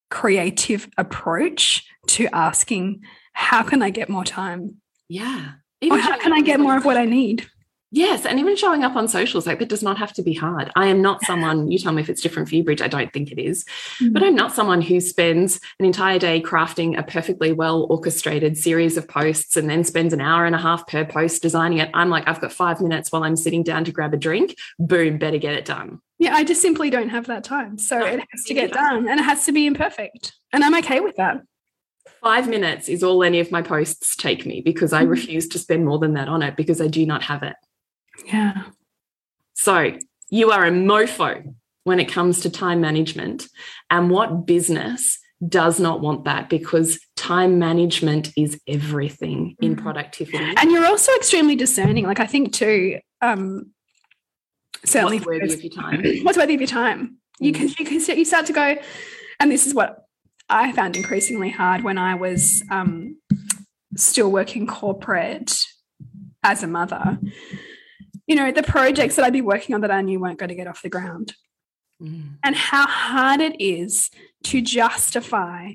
creative 0.10 0.88
approach 0.97 1.84
to 2.08 2.27
asking 2.34 3.01
how 3.34 3.63
can 3.63 3.82
I 3.82 3.89
get 3.89 4.10
more 4.10 4.23
time? 4.23 4.77
Yeah. 5.10 5.53
Even 5.82 5.97
or 5.97 6.01
how 6.01 6.17
can 6.17 6.34
I 6.34 6.41
get 6.41 6.60
more 6.60 6.77
of 6.77 6.86
what 6.86 6.97
I 6.97 7.06
need? 7.06 7.47
Yes. 7.93 8.25
And 8.25 8.39
even 8.39 8.56
showing 8.56 8.84
up 8.84 8.95
on 8.95 9.08
socials, 9.08 9.45
like 9.45 9.60
that 9.60 9.69
does 9.69 9.84
not 9.84 9.99
have 9.99 10.13
to 10.13 10.23
be 10.23 10.34
hard. 10.34 10.71
I 10.75 10.88
am 10.88 11.03
not 11.03 11.23
someone, 11.23 11.69
you 11.69 11.77
tell 11.77 11.93
me 11.93 12.01
if 12.01 12.10
it's 12.10 12.21
different 12.21 12.49
for 12.49 12.56
you, 12.56 12.63
Bridge. 12.63 12.82
I 12.82 12.88
don't 12.88 13.13
think 13.13 13.32
it 13.32 13.39
is. 13.39 13.65
Mm-hmm. 13.99 14.13
But 14.13 14.23
I'm 14.23 14.34
not 14.34 14.51
someone 14.51 14.82
who 14.82 14.99
spends 14.99 15.60
an 15.79 15.86
entire 15.86 16.17
day 16.17 16.41
crafting 16.41 16.97
a 16.97 17.03
perfectly 17.03 17.51
well 17.51 17.84
orchestrated 17.91 18.58
series 18.58 18.97
of 18.97 19.08
posts 19.08 19.56
and 19.58 19.69
then 19.69 19.84
spends 19.84 20.12
an 20.12 20.21
hour 20.21 20.47
and 20.47 20.56
a 20.56 20.58
half 20.58 20.88
per 20.88 21.06
post 21.06 21.43
designing 21.43 21.77
it. 21.77 21.91
I'm 21.93 22.10
like, 22.10 22.27
I've 22.27 22.41
got 22.41 22.51
five 22.51 22.82
minutes 22.82 23.12
while 23.12 23.23
I'm 23.23 23.36
sitting 23.36 23.62
down 23.62 23.86
to 23.86 23.91
grab 23.91 24.15
a 24.15 24.17
drink. 24.17 24.56
Boom, 24.79 25.19
better 25.19 25.38
get 25.38 25.53
it 25.53 25.65
done. 25.65 25.99
Yeah, 26.17 26.34
I 26.34 26.43
just 26.45 26.63
simply 26.63 26.89
don't 26.89 27.10
have 27.10 27.27
that 27.27 27.43
time. 27.43 27.77
So 27.77 27.99
no, 27.99 28.08
it 28.08 28.23
has 28.32 28.43
to 28.45 28.56
get 28.56 28.73
done 28.73 29.08
and 29.08 29.19
it 29.19 29.23
has 29.23 29.45
to 29.45 29.51
be 29.51 29.67
imperfect. 29.67 30.34
And 30.51 30.63
I'm 30.63 30.73
okay 30.77 30.99
with 30.99 31.17
that 31.17 31.41
five 32.23 32.47
minutes 32.47 32.88
is 32.88 33.03
all 33.03 33.21
any 33.21 33.41
of 33.41 33.51
my 33.51 33.62
posts 33.62 34.15
take 34.15 34.45
me 34.45 34.62
because 34.62 34.93
I 34.93 35.03
mm. 35.03 35.10
refuse 35.10 35.45
to 35.49 35.60
spend 35.60 35.86
more 35.86 35.99
than 35.99 36.13
that 36.13 36.29
on 36.29 36.41
it 36.41 36.56
because 36.56 36.79
I 36.79 36.88
do 36.88 37.06
not 37.06 37.21
have 37.23 37.43
it. 37.43 37.56
Yeah. 38.26 38.63
So 39.54 39.97
you 40.30 40.52
are 40.52 40.65
a 40.65 40.71
mofo 40.71 41.54
when 41.84 41.99
it 41.99 42.06
comes 42.06 42.41
to 42.41 42.49
time 42.49 42.82
management. 42.82 43.47
And 43.89 44.10
what 44.10 44.45
business 44.45 45.19
does 45.47 45.80
not 45.80 46.02
want 46.02 46.26
that 46.26 46.49
because 46.49 46.99
time 47.15 47.60
management 47.60 48.32
is 48.38 48.60
everything 48.67 49.56
in 49.62 49.76
mm. 49.76 49.82
productivity. 49.82 50.54
And 50.58 50.71
you're 50.71 50.86
also 50.86 51.12
extremely 51.15 51.56
discerning. 51.56 52.06
Like 52.06 52.19
I 52.19 52.26
think 52.26 52.54
too, 52.54 52.99
um, 53.21 53.71
certainly 54.86 55.17
what's 55.17 55.28
worthy 55.28 55.54
of 55.54 55.63
your 55.63 55.73
time. 55.73 56.04
What's 56.23 56.38
worthy 56.38 56.56
of 56.56 56.62
your 56.62 56.67
time? 56.67 57.17
You 57.39 57.52
mm. 57.52 57.56
can 57.56 57.67
you 57.67 57.86
can 57.86 58.17
you 58.17 58.26
start 58.26 58.45
to 58.47 58.54
go, 58.54 58.76
and 59.39 59.52
this 59.52 59.65
is 59.67 59.73
what 59.73 60.06
I 60.49 60.71
found 60.71 60.95
increasingly 60.95 61.49
hard 61.49 61.84
when 61.84 61.97
I 61.97 62.15
was 62.15 62.63
um, 62.69 63.17
still 63.95 64.32
working 64.32 64.67
corporate 64.67 65.65
as 66.43 66.63
a 66.63 66.67
mother. 66.67 67.19
You 68.34 68.39
know, 68.39 68.52
the 68.52 68.63
projects 68.63 69.15
that 69.15 69.26
I'd 69.26 69.32
be 69.32 69.41
working 69.41 69.76
on 69.76 69.82
that 69.82 69.91
I 69.91 70.02
knew 70.02 70.19
weren't 70.19 70.39
going 70.39 70.50
to 70.50 70.56
get 70.56 70.65
off 70.65 70.82
the 70.82 70.89
ground. 70.89 71.36
Mm. 72.02 72.38
And 72.43 72.56
how 72.56 72.88
hard 72.88 73.41
it 73.41 73.62
is 73.62 74.10
to 74.46 74.60
justify 74.60 75.74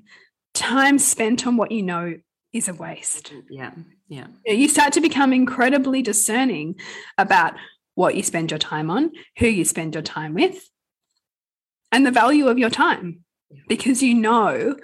time 0.55 0.99
spent 0.99 1.47
on 1.47 1.57
what 1.57 1.71
you 1.71 1.85
know 1.85 2.17
is 2.53 2.69
a 2.69 2.75
waste. 2.75 3.33
Yeah. 3.49 3.71
Yeah. 4.09 4.27
You 4.45 4.67
start 4.67 4.93
to 4.95 5.01
become 5.01 5.33
incredibly 5.33 6.03
discerning 6.03 6.81
about 7.17 7.55
what 7.95 8.17
you 8.17 8.25
spend 8.25 8.51
your 8.51 8.59
time 8.59 8.91
on, 8.91 9.13
who 9.37 9.47
you 9.47 9.65
spend 9.65 9.95
your 9.95 10.03
time 10.03 10.35
with, 10.35 10.69
and 11.93 12.05
the 12.05 12.11
value 12.11 12.49
of 12.49 12.59
your 12.59 12.71
time 12.71 13.25
because 13.69 14.03
you 14.03 14.15
know 14.15 14.75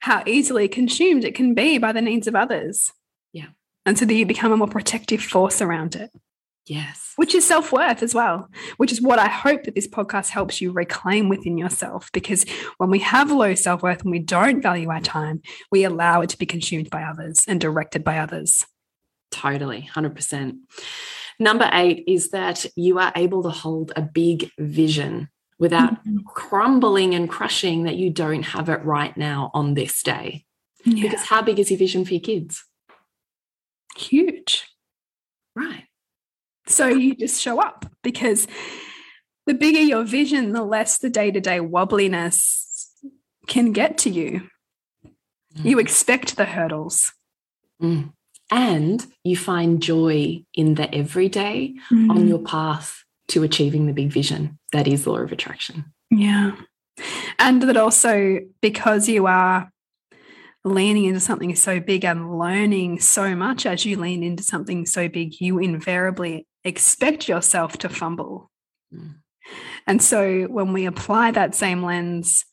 how 0.00 0.22
easily 0.24 0.66
consumed 0.66 1.26
it 1.26 1.34
can 1.34 1.52
be 1.52 1.76
by 1.76 1.92
the 1.92 2.00
needs 2.00 2.26
of 2.26 2.34
others. 2.34 2.90
Yeah. 3.34 3.48
And 3.84 3.98
so 3.98 4.06
that 4.06 4.14
you 4.14 4.24
become 4.24 4.50
a 4.50 4.56
more 4.56 4.66
protective 4.66 5.22
force 5.22 5.60
around 5.60 5.94
it. 5.94 6.10
Yes. 6.68 7.14
Which 7.16 7.34
is 7.34 7.46
self 7.46 7.72
worth 7.72 8.02
as 8.02 8.14
well, 8.14 8.48
which 8.76 8.92
is 8.92 9.00
what 9.00 9.18
I 9.18 9.28
hope 9.28 9.64
that 9.64 9.74
this 9.74 9.88
podcast 9.88 10.28
helps 10.28 10.60
you 10.60 10.70
reclaim 10.70 11.28
within 11.28 11.56
yourself. 11.56 12.10
Because 12.12 12.44
when 12.76 12.90
we 12.90 12.98
have 13.00 13.30
low 13.30 13.54
self 13.54 13.82
worth 13.82 14.02
and 14.02 14.10
we 14.10 14.18
don't 14.18 14.62
value 14.62 14.90
our 14.90 15.00
time, 15.00 15.40
we 15.72 15.84
allow 15.84 16.20
it 16.20 16.30
to 16.30 16.38
be 16.38 16.46
consumed 16.46 16.90
by 16.90 17.02
others 17.02 17.44
and 17.48 17.60
directed 17.60 18.04
by 18.04 18.18
others. 18.18 18.66
Totally, 19.30 19.88
100%. 19.94 20.58
Number 21.38 21.70
eight 21.72 22.04
is 22.06 22.30
that 22.30 22.66
you 22.76 22.98
are 22.98 23.12
able 23.14 23.42
to 23.44 23.50
hold 23.50 23.92
a 23.94 24.02
big 24.02 24.50
vision 24.58 25.28
without 25.58 25.94
mm-hmm. 26.04 26.18
crumbling 26.26 27.14
and 27.14 27.28
crushing 27.28 27.84
that 27.84 27.96
you 27.96 28.10
don't 28.10 28.42
have 28.42 28.68
it 28.68 28.84
right 28.84 29.16
now 29.16 29.50
on 29.54 29.74
this 29.74 30.02
day. 30.02 30.44
Yeah. 30.84 31.02
Because 31.02 31.26
how 31.26 31.42
big 31.42 31.58
is 31.58 31.70
your 31.70 31.78
vision 31.78 32.04
for 32.04 32.14
your 32.14 32.20
kids? 32.20 32.64
Huge. 33.96 34.66
Right. 35.54 35.87
So 36.68 36.86
you 36.86 37.14
just 37.14 37.40
show 37.40 37.60
up 37.60 37.86
because 38.02 38.46
the 39.46 39.54
bigger 39.54 39.80
your 39.80 40.04
vision, 40.04 40.52
the 40.52 40.62
less 40.62 40.98
the 40.98 41.10
day 41.10 41.30
to 41.30 41.40
day 41.40 41.58
wobbliness 41.58 42.86
can 43.46 43.72
get 43.72 43.98
to 43.98 44.10
you. 44.10 44.48
Mm. 45.56 45.64
You 45.64 45.78
expect 45.78 46.36
the 46.36 46.44
hurdles. 46.44 47.12
Mm. 47.82 48.12
And 48.50 49.06
you 49.24 49.36
find 49.36 49.82
joy 49.82 50.44
in 50.54 50.74
the 50.74 50.94
everyday 50.94 51.74
mm. 51.90 52.10
on 52.10 52.28
your 52.28 52.38
path 52.38 53.02
to 53.28 53.42
achieving 53.42 53.86
the 53.86 53.92
big 53.92 54.10
vision 54.10 54.58
that 54.72 54.88
is 54.88 55.06
law 55.06 55.18
of 55.18 55.32
attraction. 55.32 55.84
Yeah. 56.10 56.52
And 57.38 57.62
that 57.62 57.76
also 57.76 58.40
because 58.60 59.08
you 59.08 59.26
are 59.26 59.70
leaning 60.64 61.04
into 61.04 61.20
something 61.20 61.54
so 61.54 61.80
big 61.80 62.04
and 62.04 62.38
learning 62.38 63.00
so 63.00 63.34
much 63.34 63.66
as 63.66 63.84
you 63.84 63.98
lean 63.98 64.22
into 64.22 64.42
something 64.42 64.86
so 64.86 65.08
big, 65.08 65.40
you 65.40 65.58
invariably 65.58 66.46
expect 66.68 67.28
yourself 67.28 67.78
to 67.78 67.88
fumble. 67.88 68.50
Mm. 68.94 69.16
And 69.86 70.02
so 70.02 70.44
when 70.44 70.72
we 70.72 70.86
apply 70.86 71.30
that 71.32 71.54
same 71.54 71.82
lens 71.82 72.44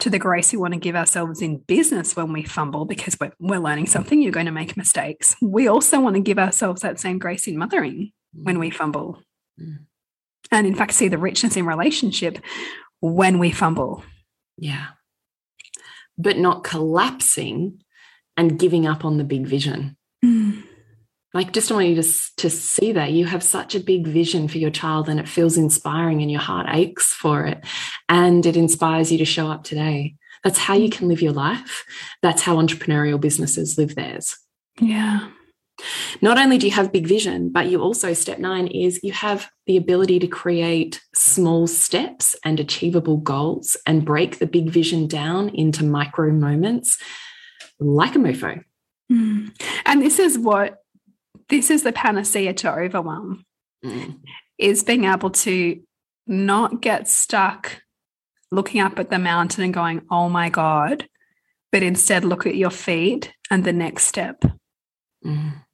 to 0.00 0.10
the 0.10 0.18
grace 0.18 0.52
we 0.52 0.58
want 0.58 0.74
to 0.74 0.80
give 0.80 0.96
ourselves 0.96 1.40
in 1.40 1.58
business 1.58 2.16
when 2.16 2.32
we 2.32 2.42
fumble 2.42 2.84
because 2.84 3.16
we're, 3.20 3.32
we're 3.38 3.58
learning 3.58 3.86
something, 3.86 4.20
you're 4.20 4.32
going 4.32 4.46
to 4.46 4.52
make 4.52 4.76
mistakes. 4.76 5.36
We 5.40 5.68
also 5.68 6.00
want 6.00 6.16
to 6.16 6.20
give 6.20 6.38
ourselves 6.38 6.82
that 6.82 6.98
same 6.98 7.18
grace 7.18 7.46
in 7.46 7.58
mothering 7.58 8.12
when 8.32 8.58
we 8.58 8.70
fumble 8.70 9.22
Mm. 9.60 9.86
And 10.50 10.66
in 10.66 10.74
fact, 10.74 10.92
see 10.92 11.08
the 11.08 11.18
richness 11.18 11.56
in 11.56 11.66
relationship 11.66 12.38
when 13.00 13.38
we 13.38 13.50
fumble. 13.50 14.04
Yeah. 14.56 14.88
But 16.16 16.38
not 16.38 16.64
collapsing 16.64 17.82
and 18.36 18.58
giving 18.58 18.86
up 18.86 19.04
on 19.04 19.18
the 19.18 19.24
big 19.24 19.46
vision. 19.46 19.96
Mm. 21.34 21.38
Like, 21.38 21.52
just 21.52 21.70
want 21.70 21.88
you 21.88 22.00
to, 22.00 22.08
to 22.36 22.50
see 22.50 22.92
that 22.92 23.12
you 23.12 23.26
have 23.26 23.42
such 23.42 23.74
a 23.74 23.80
big 23.80 24.06
vision 24.06 24.48
for 24.48 24.58
your 24.58 24.70
child 24.70 25.08
and 25.08 25.18
it 25.18 25.28
feels 25.28 25.56
inspiring 25.56 26.22
and 26.22 26.30
your 26.30 26.40
heart 26.40 26.66
aches 26.70 27.12
for 27.12 27.44
it. 27.46 27.64
And 28.08 28.46
it 28.46 28.56
inspires 28.56 29.10
you 29.10 29.18
to 29.18 29.24
show 29.24 29.50
up 29.50 29.64
today. 29.64 30.14
That's 30.42 30.58
how 30.58 30.74
you 30.74 30.90
can 30.90 31.08
live 31.08 31.22
your 31.22 31.32
life. 31.32 31.84
That's 32.22 32.42
how 32.42 32.56
entrepreneurial 32.56 33.20
businesses 33.20 33.78
live 33.78 33.94
theirs. 33.94 34.36
Yeah. 34.80 35.30
Not 36.22 36.38
only 36.38 36.58
do 36.58 36.66
you 36.66 36.72
have 36.72 36.92
big 36.92 37.06
vision, 37.06 37.50
but 37.50 37.66
you 37.66 37.80
also, 37.80 38.12
step 38.12 38.38
nine 38.38 38.68
is 38.68 39.00
you 39.02 39.12
have 39.12 39.50
the 39.66 39.76
ability 39.76 40.20
to 40.20 40.28
create 40.28 41.02
small 41.14 41.66
steps 41.66 42.36
and 42.44 42.60
achievable 42.60 43.16
goals 43.16 43.76
and 43.86 44.04
break 44.04 44.38
the 44.38 44.46
big 44.46 44.70
vision 44.70 45.08
down 45.08 45.48
into 45.48 45.82
micro 45.82 46.30
moments 46.30 46.98
like 47.80 48.14
a 48.14 48.18
mofo. 48.18 48.62
Mm. 49.10 49.50
And 49.84 50.00
this 50.00 50.18
is 50.18 50.38
what, 50.38 50.83
this 51.48 51.70
is 51.70 51.82
the 51.82 51.92
panacea 51.92 52.54
to 52.54 52.72
overwhelm, 52.72 53.44
mm. 53.84 54.18
is 54.58 54.82
being 54.82 55.04
able 55.04 55.30
to 55.30 55.80
not 56.26 56.80
get 56.80 57.08
stuck 57.08 57.82
looking 58.50 58.80
up 58.80 58.98
at 58.98 59.10
the 59.10 59.18
mountain 59.18 59.64
and 59.64 59.74
going, 59.74 60.02
oh 60.10 60.28
my 60.28 60.48
God, 60.48 61.08
but 61.72 61.82
instead 61.82 62.24
look 62.24 62.46
at 62.46 62.54
your 62.54 62.70
feet 62.70 63.32
and 63.50 63.64
the 63.64 63.72
next 63.72 64.04
step. 64.04 64.42
Mm. 65.24 65.64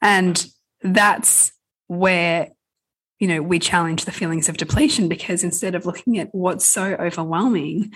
And 0.00 0.46
that's 0.82 1.52
where, 1.86 2.48
you 3.18 3.28
know, 3.28 3.42
we 3.42 3.58
challenge 3.58 4.04
the 4.04 4.12
feelings 4.12 4.48
of 4.48 4.56
depletion 4.56 5.08
because 5.08 5.42
instead 5.42 5.74
of 5.74 5.86
looking 5.86 6.18
at 6.18 6.28
what's 6.32 6.66
so 6.66 6.94
overwhelming, 6.94 7.92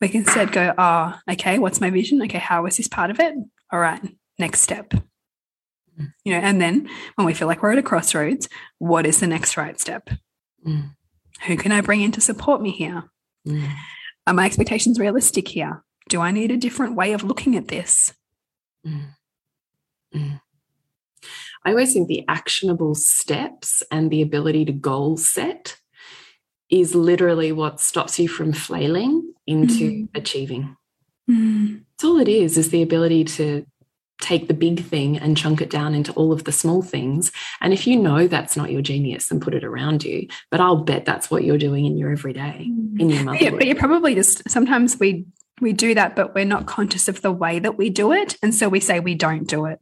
we 0.00 0.08
can 0.08 0.20
instead 0.20 0.52
go, 0.52 0.74
oh, 0.76 1.18
okay, 1.30 1.58
what's 1.58 1.80
my 1.80 1.90
vision? 1.90 2.20
Okay, 2.22 2.38
how 2.38 2.66
is 2.66 2.76
this 2.76 2.88
part 2.88 3.10
of 3.10 3.20
it? 3.20 3.34
All 3.72 3.80
right, 3.80 4.02
next 4.38 4.60
step. 4.60 4.92
Mm. 6.00 6.12
You 6.24 6.32
know, 6.32 6.40
and 6.40 6.60
then 6.60 6.88
when 7.14 7.26
we 7.26 7.34
feel 7.34 7.48
like 7.48 7.62
we're 7.62 7.72
at 7.72 7.78
a 7.78 7.82
crossroads, 7.82 8.48
what 8.78 9.06
is 9.06 9.20
the 9.20 9.26
next 9.26 9.56
right 9.56 9.80
step? 9.80 10.10
Mm. 10.66 10.90
Who 11.46 11.56
can 11.56 11.72
I 11.72 11.80
bring 11.80 12.00
in 12.00 12.12
to 12.12 12.20
support 12.20 12.60
me 12.60 12.70
here? 12.70 13.04
Mm. 13.46 13.70
Are 14.26 14.34
my 14.34 14.46
expectations 14.46 14.98
realistic 14.98 15.48
here? 15.48 15.84
Do 16.08 16.20
I 16.20 16.30
need 16.30 16.50
a 16.50 16.56
different 16.56 16.96
way 16.96 17.12
of 17.12 17.22
looking 17.22 17.56
at 17.56 17.68
this? 17.68 18.14
Mm. 18.86 19.08
Mm. 20.14 20.40
I 21.64 21.70
always 21.70 21.92
think 21.92 22.08
the 22.08 22.24
actionable 22.28 22.94
steps 22.94 23.82
and 23.90 24.10
the 24.10 24.22
ability 24.22 24.64
to 24.66 24.72
goal 24.72 25.16
set 25.16 25.76
is 26.70 26.94
literally 26.94 27.52
what 27.52 27.80
stops 27.80 28.18
you 28.18 28.28
from 28.28 28.52
flailing 28.52 29.32
into 29.46 29.90
mm. 29.90 30.08
achieving. 30.14 30.76
Mm. 31.30 31.82
That's 31.90 32.04
all 32.04 32.18
it 32.18 32.28
is, 32.28 32.56
is 32.56 32.70
the 32.70 32.82
ability 32.82 33.24
to 33.24 33.66
take 34.20 34.48
the 34.48 34.54
big 34.54 34.84
thing 34.84 35.18
and 35.18 35.36
chunk 35.36 35.60
it 35.60 35.70
down 35.70 35.94
into 35.94 36.12
all 36.12 36.32
of 36.32 36.44
the 36.44 36.52
small 36.52 36.82
things. 36.82 37.32
And 37.60 37.72
if 37.72 37.86
you 37.86 37.96
know 37.96 38.26
that's 38.26 38.56
not 38.56 38.72
your 38.72 38.82
genius, 38.82 39.28
then 39.28 39.40
put 39.40 39.54
it 39.54 39.64
around 39.64 40.04
you. 40.04 40.28
But 40.50 40.60
I'll 40.60 40.76
bet 40.76 41.04
that's 41.04 41.30
what 41.30 41.44
you're 41.44 41.58
doing 41.58 41.84
in 41.84 41.96
your 41.96 42.10
everyday, 42.10 42.68
mm. 42.70 43.00
in 43.00 43.10
your 43.10 43.24
motherhood. 43.24 43.52
Yeah, 43.52 43.58
but 43.58 43.66
you're 43.66 43.76
probably 43.76 44.14
just 44.14 44.48
sometimes 44.48 44.98
we 44.98 45.26
we 45.60 45.72
do 45.72 45.94
that, 45.94 46.16
but 46.16 46.34
we're 46.34 46.44
not 46.44 46.66
conscious 46.66 47.08
of 47.08 47.22
the 47.22 47.32
way 47.32 47.58
that 47.58 47.78
we 47.78 47.88
do 47.88 48.12
it. 48.12 48.36
And 48.42 48.54
so 48.54 48.68
we 48.68 48.80
say 48.80 49.00
we 49.00 49.14
don't 49.14 49.48
do 49.48 49.66
it 49.66 49.78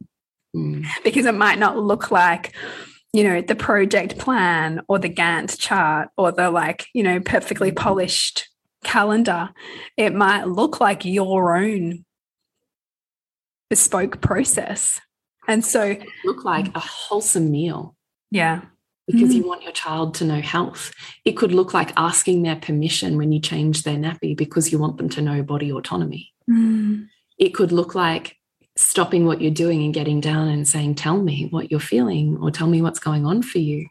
mm. 0.55 0.85
because 1.03 1.25
it 1.25 1.35
might 1.35 1.59
not 1.59 1.77
look 1.77 2.11
like 2.11 2.53
you 3.13 3.23
know 3.23 3.41
the 3.41 3.55
project 3.55 4.17
plan 4.17 4.81
or 4.87 4.99
the 4.99 5.09
gantt 5.09 5.57
chart 5.59 6.09
or 6.17 6.31
the 6.31 6.49
like 6.51 6.87
you 6.93 7.03
know 7.03 7.19
perfectly 7.19 7.71
mm. 7.71 7.75
polished 7.75 8.49
calendar 8.83 9.49
it 9.97 10.13
might 10.13 10.47
look 10.47 10.79
like 10.79 11.05
your 11.05 11.55
own 11.55 12.05
bespoke 13.75 14.21
process 14.21 14.99
and 15.47 15.63
so 15.63 15.95
look 16.23 16.45
like 16.45 16.75
a 16.75 16.79
wholesome 16.79 17.51
meal 17.51 17.95
yeah 18.31 18.61
because 19.07 19.29
mm. 19.29 19.35
you 19.35 19.47
want 19.47 19.63
your 19.63 19.71
child 19.71 20.13
to 20.15 20.25
know 20.25 20.41
health 20.41 20.91
it 21.25 21.33
could 21.33 21.51
look 21.51 21.73
like 21.73 21.91
asking 21.97 22.41
their 22.41 22.55
permission 22.55 23.17
when 23.17 23.31
you 23.31 23.39
change 23.39 23.83
their 23.83 23.97
nappy 23.97 24.35
because 24.35 24.71
you 24.71 24.79
want 24.79 24.97
them 24.97 25.09
to 25.09 25.21
know 25.21 25.43
body 25.43 25.71
autonomy 25.71 26.33
mm. 26.49 27.05
it 27.37 27.49
could 27.49 27.71
look 27.71 27.95
like 27.95 28.37
stopping 28.75 29.25
what 29.25 29.41
you're 29.41 29.51
doing 29.51 29.83
and 29.83 29.93
getting 29.93 30.19
down 30.19 30.47
and 30.47 30.67
saying, 30.67 30.95
Tell 30.95 31.21
me 31.21 31.47
what 31.51 31.71
you're 31.71 31.79
feeling 31.79 32.37
or 32.41 32.51
tell 32.51 32.67
me 32.67 32.81
what's 32.81 32.99
going 32.99 33.25
on 33.25 33.41
for 33.41 33.59
you. 33.59 33.87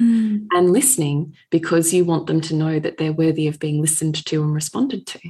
Mm. 0.00 0.46
And 0.52 0.72
listening 0.72 1.34
because 1.50 1.92
you 1.92 2.04
want 2.04 2.28
them 2.28 2.40
to 2.42 2.54
know 2.54 2.78
that 2.78 2.98
they're 2.98 3.12
worthy 3.12 3.48
of 3.48 3.58
being 3.58 3.80
listened 3.80 4.24
to 4.26 4.42
and 4.42 4.54
responded 4.54 5.06
to. 5.08 5.20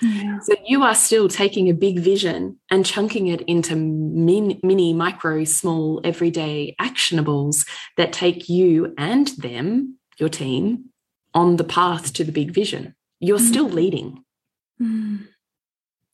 Yeah. 0.00 0.38
So 0.40 0.54
you 0.64 0.82
are 0.82 0.94
still 0.94 1.28
taking 1.28 1.68
a 1.68 1.74
big 1.74 1.98
vision 1.98 2.58
and 2.70 2.86
chunking 2.86 3.26
it 3.28 3.40
into 3.42 3.74
min, 3.76 4.60
mini, 4.62 4.92
micro, 4.92 5.44
small, 5.44 6.00
everyday 6.04 6.76
actionables 6.80 7.66
that 7.96 8.12
take 8.12 8.48
you 8.48 8.94
and 8.96 9.28
them, 9.28 9.98
your 10.18 10.28
team, 10.28 10.86
on 11.34 11.56
the 11.56 11.64
path 11.64 12.12
to 12.14 12.24
the 12.24 12.32
big 12.32 12.52
vision. 12.52 12.94
You're 13.20 13.38
mm. 13.38 13.48
still 13.48 13.68
leading. 13.68 14.24
Mm. 14.80 15.28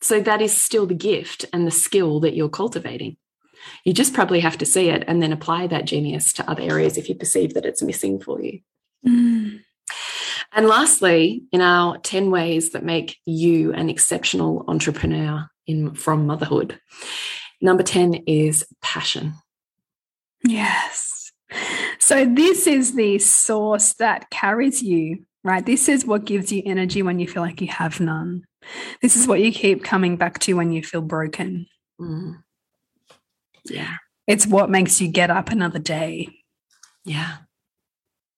So 0.00 0.20
that 0.20 0.40
is 0.40 0.56
still 0.56 0.86
the 0.86 0.94
gift 0.94 1.46
and 1.52 1.66
the 1.66 1.70
skill 1.70 2.20
that 2.20 2.34
you're 2.34 2.48
cultivating. 2.48 3.16
You 3.84 3.94
just 3.94 4.12
probably 4.12 4.40
have 4.40 4.58
to 4.58 4.66
see 4.66 4.90
it 4.90 5.04
and 5.06 5.22
then 5.22 5.32
apply 5.32 5.66
that 5.68 5.86
genius 5.86 6.32
to 6.34 6.50
other 6.50 6.62
areas 6.62 6.98
if 6.98 7.08
you 7.08 7.14
perceive 7.14 7.54
that 7.54 7.64
it's 7.64 7.82
missing 7.82 8.20
for 8.20 8.40
you. 8.42 8.60
Mm. 9.06 9.63
And 10.54 10.66
lastly, 10.68 11.42
in 11.50 11.60
our 11.60 11.98
10 11.98 12.30
ways 12.30 12.70
that 12.70 12.84
make 12.84 13.18
you 13.26 13.72
an 13.72 13.90
exceptional 13.90 14.64
entrepreneur 14.68 15.48
in 15.66 15.94
from 15.94 16.26
motherhood, 16.26 16.80
number 17.60 17.82
10 17.82 18.14
is 18.26 18.64
passion. 18.80 19.34
Yes. 20.44 21.32
So 21.98 22.24
this 22.24 22.66
is 22.66 22.94
the 22.94 23.18
source 23.18 23.94
that 23.94 24.30
carries 24.30 24.82
you, 24.82 25.24
right? 25.42 25.64
This 25.64 25.88
is 25.88 26.06
what 26.06 26.24
gives 26.24 26.52
you 26.52 26.62
energy 26.64 27.02
when 27.02 27.18
you 27.18 27.26
feel 27.26 27.42
like 27.42 27.60
you 27.60 27.68
have 27.68 27.98
none. 27.98 28.44
This 29.02 29.16
is 29.16 29.26
what 29.26 29.40
you 29.40 29.52
keep 29.52 29.82
coming 29.82 30.16
back 30.16 30.38
to 30.40 30.54
when 30.54 30.70
you 30.70 30.82
feel 30.82 31.02
broken. 31.02 31.66
Mm. 32.00 32.42
Yeah. 33.64 33.96
It's 34.26 34.46
what 34.46 34.70
makes 34.70 35.00
you 35.00 35.08
get 35.08 35.30
up 35.30 35.50
another 35.50 35.78
day. 35.78 36.28
Yeah. 37.04 37.38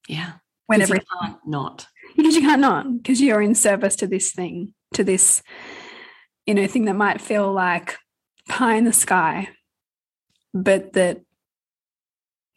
Yeah. 0.09 0.33
Whenever 0.67 0.97
you 0.97 1.03
can't 1.21 1.39
not. 1.47 1.87
Because 2.17 2.35
you 2.35 2.41
can't 2.41 2.61
not, 2.61 2.97
because 2.97 3.21
you're 3.21 3.43
in 3.43 3.55
service 3.55 3.97
to 3.97 4.07
this 4.07 4.33
thing, 4.33 4.75
to 4.95 5.05
this, 5.05 5.43
you 6.47 6.55
know, 6.55 6.67
thing 6.67 6.87
that 6.87 6.95
might 6.95 7.21
feel 7.21 7.53
like 7.53 7.97
pie 8.49 8.77
in 8.77 8.85
the 8.85 8.93
sky, 8.93 9.51
but 10.55 10.95
that 10.95 11.21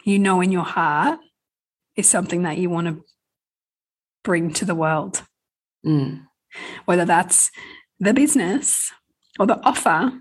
you 0.06 0.18
know 0.18 0.42
in 0.42 0.52
your 0.52 0.64
heart 0.64 1.20
is 1.96 2.08
something 2.08 2.44
that 2.44 2.58
you 2.58 2.70
want 2.70 2.88
to 2.88 3.04
bring 4.24 4.54
to 4.54 4.66
the 4.66 4.76
world. 4.76 5.24
Mm 5.86 6.26
whether 6.86 7.06
that's 7.06 7.52
the 8.00 8.14
business 8.14 8.92
or 9.40 9.46
the 9.46 9.60
offer 9.64 10.12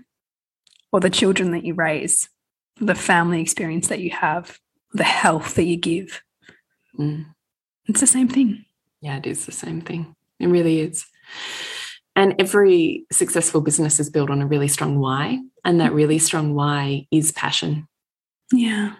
or 0.91 0.99
the 0.99 1.09
children 1.09 1.51
that 1.51 1.63
you 1.63 1.73
raise, 1.73 2.29
the 2.79 2.95
family 2.95 3.41
experience 3.41 3.87
that 3.87 3.99
you 3.99 4.11
have, 4.11 4.57
the 4.93 5.03
health 5.03 5.55
that 5.55 5.65
you 5.65 5.77
give. 5.77 6.21
Mm. 6.97 7.25
It's 7.87 7.99
the 7.99 8.07
same 8.07 8.27
thing. 8.27 8.65
Yeah, 9.01 9.17
it 9.17 9.27
is 9.27 9.45
the 9.45 9.51
same 9.51 9.81
thing. 9.81 10.15
It 10.39 10.47
really 10.47 10.79
is. 10.79 11.05
And 12.15 12.35
every 12.39 13.05
successful 13.11 13.61
business 13.61 13.99
is 13.99 14.09
built 14.09 14.29
on 14.29 14.41
a 14.41 14.47
really 14.47 14.67
strong 14.67 14.99
why. 14.99 15.39
And 15.63 15.79
that 15.79 15.93
really 15.93 16.19
strong 16.19 16.53
why 16.53 17.07
is 17.11 17.31
passion. 17.31 17.87
Yeah 18.51 18.95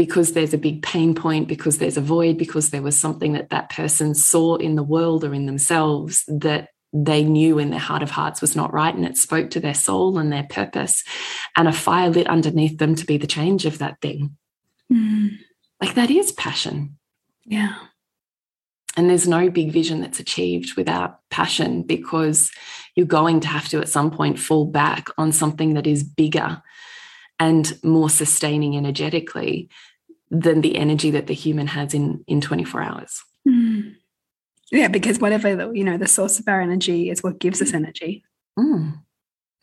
because 0.00 0.32
there's 0.32 0.54
a 0.54 0.58
big 0.58 0.82
pain 0.82 1.14
point, 1.14 1.46
because 1.46 1.76
there's 1.76 1.98
a 1.98 2.00
void, 2.00 2.38
because 2.38 2.70
there 2.70 2.80
was 2.80 2.96
something 2.96 3.34
that 3.34 3.50
that 3.50 3.68
person 3.68 4.14
saw 4.14 4.54
in 4.54 4.74
the 4.74 4.82
world 4.82 5.24
or 5.24 5.34
in 5.34 5.44
themselves 5.44 6.24
that 6.26 6.70
they 6.92 7.22
knew 7.22 7.58
in 7.58 7.68
their 7.68 7.78
heart 7.78 8.02
of 8.02 8.10
hearts 8.10 8.40
was 8.40 8.56
not 8.56 8.72
right 8.72 8.94
and 8.94 9.04
it 9.04 9.18
spoke 9.18 9.50
to 9.50 9.60
their 9.60 9.74
soul 9.74 10.16
and 10.16 10.32
their 10.32 10.44
purpose 10.44 11.04
and 11.54 11.68
a 11.68 11.72
fire 11.72 12.08
lit 12.08 12.26
underneath 12.26 12.78
them 12.78 12.94
to 12.94 13.04
be 13.04 13.18
the 13.18 13.26
change 13.26 13.66
of 13.66 13.78
that 13.78 14.00
thing 14.00 14.36
mm. 14.92 15.30
like 15.80 15.94
that 15.94 16.10
is 16.10 16.32
passion 16.32 16.98
yeah 17.44 17.76
and 18.96 19.08
there's 19.08 19.28
no 19.28 19.50
big 19.50 19.72
vision 19.72 20.00
that's 20.00 20.20
achieved 20.20 20.76
without 20.76 21.20
passion 21.30 21.82
because 21.82 22.50
you're 22.94 23.06
going 23.06 23.40
to 23.40 23.48
have 23.48 23.68
to 23.68 23.80
at 23.80 23.88
some 23.88 24.10
point 24.10 24.38
fall 24.38 24.66
back 24.66 25.08
on 25.16 25.32
something 25.32 25.74
that 25.74 25.86
is 25.86 26.02
bigger 26.02 26.62
and 27.38 27.78
more 27.82 28.10
sustaining 28.10 28.76
energetically 28.76 29.68
than 30.30 30.60
the 30.60 30.76
energy 30.76 31.10
that 31.10 31.26
the 31.26 31.34
human 31.34 31.66
has 31.66 31.94
in 31.94 32.24
in 32.26 32.40
24 32.40 32.82
hours 32.82 33.22
mm. 33.48 33.94
yeah 34.70 34.88
because 34.88 35.18
whatever 35.18 35.54
the, 35.56 35.70
you 35.72 35.84
know 35.84 35.96
the 35.96 36.08
source 36.08 36.38
of 36.38 36.48
our 36.48 36.60
energy 36.60 37.10
is 37.10 37.22
what 37.22 37.38
gives 37.38 37.62
us 37.62 37.74
energy 37.74 38.24
mm. 38.58 38.92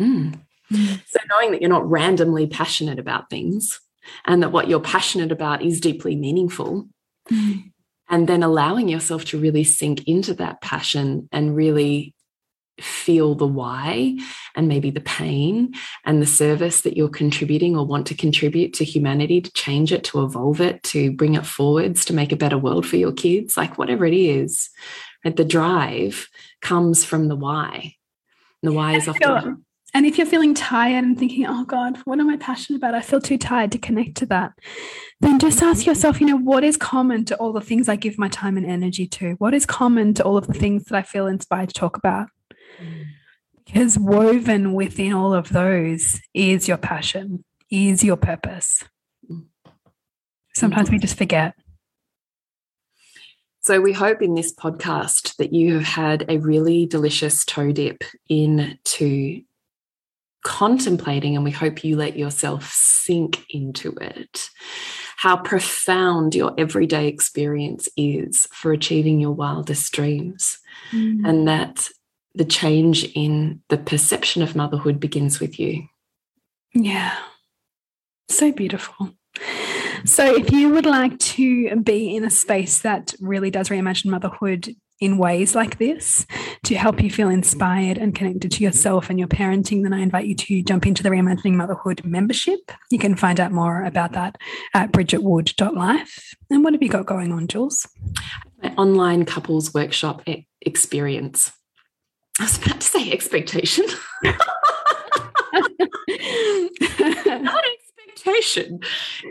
Mm. 0.02 0.40
so 0.72 1.20
knowing 1.30 1.52
that 1.52 1.62
you're 1.62 1.70
not 1.70 1.90
randomly 1.90 2.48
passionate 2.48 3.00
about 3.00 3.30
things 3.30 3.80
and 4.26 4.42
that 4.42 4.52
what 4.52 4.68
you're 4.70 4.80
passionate 4.80 5.32
about 5.32 5.62
is 5.62 5.80
deeply 5.80 6.16
meaningful 6.16 6.88
mm. 7.32 7.72
And 8.10 8.28
then 8.28 8.44
allowing 8.44 8.88
yourself 8.88 9.26
to 9.26 9.40
really 9.40 9.64
sink 9.64 10.08
into 10.08 10.34
that 10.36 10.62
passion 10.62 11.28
and 11.32 11.56
really 11.56 12.14
feel 12.80 13.34
the 13.34 13.48
why 13.48 14.16
and 14.56 14.68
maybe 14.68 14.92
the 14.92 15.02
pain 15.02 15.74
and 16.06 16.22
the 16.22 16.28
service 16.28 16.82
that 16.82 16.96
you're 16.96 17.10
contributing 17.10 17.76
or 17.76 17.84
want 17.86 18.06
to 18.06 18.14
contribute 18.14 18.72
to 18.74 18.84
humanity 18.84 19.42
to 19.42 19.52
change 19.54 19.92
it, 19.92 20.04
to 20.04 20.24
evolve 20.24 20.62
it, 20.62 20.84
to 20.84 21.12
bring 21.12 21.34
it 21.34 21.46
forwards, 21.46 22.06
to 22.06 22.14
make 22.14 22.32
a 22.32 22.38
better 22.38 22.58
world 22.58 22.86
for 22.86 22.98
your 22.98 23.12
kids, 23.12 23.58
like 23.58 23.80
whatever 23.80 24.06
it 24.06 24.14
is, 24.14 24.70
Right? 25.24 25.36
The 25.36 25.46
drive 25.46 26.30
comes 26.62 27.04
from 27.04 27.28
the 27.28 27.36
why. 27.36 27.96
And 28.62 28.72
the 28.72 28.76
why 28.76 28.96
is 28.96 29.08
often. 29.08 29.66
And 29.94 30.06
if 30.06 30.18
you're 30.18 30.28
feeling 30.28 30.54
tired 30.54 31.04
and 31.04 31.18
thinking, 31.18 31.46
oh 31.48 31.64
God, 31.64 31.98
what 32.06 32.20
am 32.20 32.30
I 32.30 32.38
passionate 32.38 32.78
about? 32.78 32.94
I 32.94 33.02
feel 33.02 33.22
too 33.22 33.38
tired 33.38 33.72
to 33.72 33.78
connect 33.78 34.16
to 34.18 34.26
that. 34.28 34.52
Then 35.22 35.40
just 35.40 35.62
ask 35.64 35.86
yourself, 35.86 36.20
you 36.20 36.28
know, 36.28 36.38
what 36.38 36.64
is 36.64 36.78
common 36.78 37.26
to 37.26 37.36
all 37.38 37.54
the 37.54 37.62
things 37.62 37.88
I 37.88 37.96
give 37.96 38.18
my 38.18 38.28
time 38.28 38.58
and 38.58 38.66
energy 38.66 39.08
to? 39.08 39.34
What 39.40 39.54
is 39.54 39.66
common 39.66 40.14
to 40.16 40.24
all 40.24 40.38
of 40.38 40.48
the 40.48 40.54
things 40.54 40.86
that 40.86 40.98
I 40.98 41.04
feel 41.04 41.28
inspired 41.28 41.70
to 41.70 41.74
talk 41.74 41.98
about? 41.98 42.28
Because 43.66 43.98
woven 43.98 44.74
within 44.74 45.14
all 45.14 45.34
of 45.34 45.50
those 45.50 46.20
is 46.34 46.68
your 46.68 46.78
passion, 46.78 47.44
is 47.72 48.04
your 48.04 48.18
purpose. 48.18 48.84
Sometimes 50.54 50.90
we 50.90 51.00
just 51.00 51.18
forget. 51.18 51.54
So, 53.62 53.82
we 53.82 53.92
hope 53.92 54.22
in 54.22 54.34
this 54.34 54.56
podcast 54.56 55.36
that 55.36 55.52
you 55.52 55.74
have 55.74 55.84
had 55.84 56.26
a 56.30 56.38
really 56.38 56.86
delicious 56.86 57.44
toe 57.44 57.74
dip 57.74 58.02
into 58.30 59.42
contemplating, 60.44 61.36
and 61.36 61.44
we 61.44 61.52
hope 61.52 61.84
you 61.84 61.96
let 61.96 62.18
yourself 62.18 62.72
sink 62.72 63.46
into 63.50 63.94
it, 64.02 64.50
how 65.18 65.38
profound 65.38 66.36
your 66.36 66.54
everyday 66.58 67.08
experience 67.08 67.90
is 67.98 68.48
for 68.52 68.72
achieving 68.72 69.20
your 69.20 69.32
wildest 69.32 69.92
dreams. 69.94 70.60
Mm. 70.92 71.28
And 71.28 71.48
that 71.48 71.90
the 72.36 72.46
change 72.46 73.04
in 73.16 73.62
the 73.70 73.78
perception 73.78 74.42
of 74.42 74.56
motherhood 74.56 75.00
begins 75.00 75.40
with 75.40 75.60
you. 75.60 75.88
Yeah. 76.74 77.18
So 78.30 78.52
beautiful. 78.52 79.12
So, 80.06 80.36
if 80.36 80.52
you 80.52 80.70
would 80.70 80.86
like 80.86 81.18
to 81.20 81.76
be 81.78 82.16
in 82.16 82.24
a 82.24 82.30
space 82.30 82.80
that 82.80 83.14
really 83.20 83.50
does 83.50 83.70
reimagine 83.70 84.06
motherhood 84.06 84.76
in 85.00 85.18
ways 85.18 85.56
like 85.56 85.78
this 85.78 86.26
to 86.64 86.76
help 86.76 87.02
you 87.02 87.10
feel 87.10 87.30
inspired 87.30 87.98
and 87.98 88.16
connected 88.16 88.52
to 88.52 88.64
yourself 88.64 89.10
and 89.10 89.20
your 89.20 89.28
parenting, 89.28 89.84
then 89.84 89.94
I 89.94 90.00
invite 90.00 90.26
you 90.26 90.36
to 90.36 90.64
jump 90.64 90.88
into 90.88 91.04
the 91.04 91.10
Reimagining 91.10 91.54
Motherhood 91.54 92.04
membership. 92.04 92.72
You 92.90 93.00
can 93.00 93.16
find 93.16 93.40
out 93.40 93.52
more 93.52 93.84
about 93.84 94.14
that 94.14 94.38
at 94.74 94.92
bridgetwood.life. 94.92 96.36
And 96.50 96.64
what 96.64 96.74
have 96.74 96.82
you 96.82 96.90
got 96.90 97.06
going 97.06 97.32
on, 97.32 97.48
Jules? 97.48 97.88
My 98.62 98.74
online 98.76 99.26
couples 99.26 99.74
workshop 99.74 100.24
experience. 100.62 101.52
I 102.40 102.44
was 102.44 102.58
about 102.58 102.82
to 102.82 102.88
say 102.88 103.12
expectation. 103.12 103.86
Not 108.28 108.38
expectation 108.38 108.80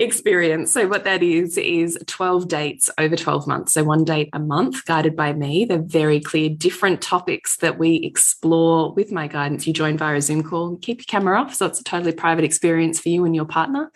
experience. 0.01 0.72
So, 0.72 0.88
what 0.88 1.05
that 1.05 1.22
is, 1.22 1.59
is 1.59 1.99
12 2.07 2.49
dates 2.49 2.90
over 2.99 3.16
12 3.16 3.47
months. 3.47 3.72
So, 3.72 3.84
one 3.84 4.05
date 4.05 4.28
a 4.32 4.38
month, 4.38 4.84
guided 4.84 5.16
by 5.16 5.32
me. 5.32 5.64
They're 5.64 5.78
very 5.78 6.20
clear, 6.20 6.49
different 6.49 7.01
topics 7.01 7.57
that 7.59 7.78
we 7.78 7.97
explore 7.97 8.92
with 8.92 9.12
my 9.12 9.26
guidance. 9.26 9.66
You 9.66 9.72
join 9.72 9.99
via 9.99 10.16
a 10.16 10.22
Zoom 10.22 10.42
call, 10.42 10.76
keep 10.76 10.99
your 10.99 11.05
camera 11.05 11.40
off. 11.40 11.55
So, 11.55 11.66
it's 11.66 11.80
a 11.80 11.84
totally 11.84 12.12
private 12.12 12.44
experience 12.44 13.01
for 13.01 13.09
you 13.09 13.24
and 13.24 13.34
your 13.34 13.44
partner 13.44 13.92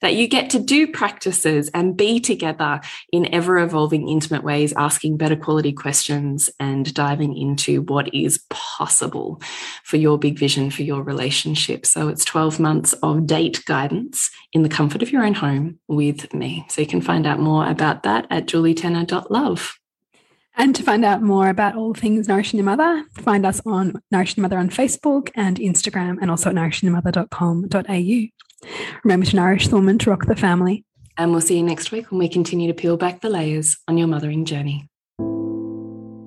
that 0.00 0.14
you 0.14 0.28
get 0.28 0.50
to 0.50 0.58
do 0.58 0.86
practices 0.86 1.70
and 1.72 1.96
be 1.96 2.20
together 2.20 2.80
in 3.12 3.32
ever 3.32 3.58
evolving, 3.58 4.08
intimate 4.08 4.44
ways, 4.44 4.72
asking 4.74 5.16
better 5.16 5.36
quality 5.36 5.72
questions 5.72 6.50
and 6.60 6.92
diving 6.94 7.36
into 7.36 7.82
what 7.82 8.12
is 8.14 8.44
possible 8.50 9.40
for 9.82 9.96
your 9.96 10.18
big 10.18 10.38
vision 10.38 10.70
for 10.70 10.82
your 10.82 11.02
relationship. 11.02 11.86
So, 11.86 12.08
it's 12.08 12.24
12 12.24 12.60
months 12.60 12.92
of 13.02 13.26
date 13.26 13.64
guidance 13.66 14.30
in 14.52 14.62
the 14.62 14.68
comfort 14.68 15.02
of 15.02 15.10
your 15.10 15.24
own 15.24 15.34
home 15.34 15.78
with 15.88 16.32
me. 16.32 16.64
So 16.68 16.80
you 16.80 16.86
can 16.86 17.00
find 17.00 17.26
out 17.26 17.38
more 17.38 17.68
about 17.68 18.04
that 18.04 18.26
at 18.30 18.46
julietenner.love. 18.46 19.78
And 20.56 20.74
to 20.76 20.84
find 20.84 21.04
out 21.04 21.20
more 21.20 21.48
about 21.48 21.74
all 21.74 21.94
things 21.94 22.28
Nourishing 22.28 22.58
Your 22.58 22.64
Mother, 22.64 23.04
find 23.14 23.44
us 23.44 23.60
on 23.66 24.00
Nourishing 24.12 24.42
Your 24.42 24.42
Mother 24.42 24.58
on 24.58 24.70
Facebook 24.70 25.30
and 25.34 25.58
Instagram, 25.58 26.18
and 26.20 26.30
also 26.30 26.50
at 26.50 26.56
nourishingyourmother.com.au. 26.56 28.28
Remember 29.02 29.26
to 29.26 29.36
nourish 29.36 29.68
the 29.68 29.76
woman 29.76 29.98
to 29.98 30.10
rock 30.10 30.26
the 30.26 30.36
family. 30.36 30.84
And 31.16 31.32
we'll 31.32 31.40
see 31.40 31.56
you 31.56 31.62
next 31.62 31.92
week 31.92 32.10
when 32.10 32.18
we 32.18 32.28
continue 32.28 32.68
to 32.68 32.74
peel 32.74 32.96
back 32.96 33.20
the 33.20 33.30
layers 33.30 33.76
on 33.88 33.98
your 33.98 34.08
mothering 34.08 34.44
journey. 34.44 34.88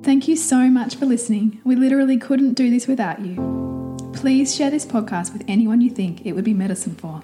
Thank 0.03 0.27
you 0.27 0.37
so 0.37 0.69
much 0.69 0.95
for 0.95 1.05
listening. 1.05 1.59
We 1.65 1.75
literally 1.75 2.17
couldn't 2.17 2.53
do 2.53 2.69
this 2.69 2.87
without 2.87 3.19
you. 3.19 3.35
Please 4.13 4.55
share 4.55 4.71
this 4.71 4.85
podcast 4.85 5.33
with 5.33 5.43
anyone 5.47 5.81
you 5.81 5.89
think 5.89 6.25
it 6.25 6.33
would 6.33 6.45
be 6.45 6.53
medicine 6.53 6.95
for. 6.95 7.23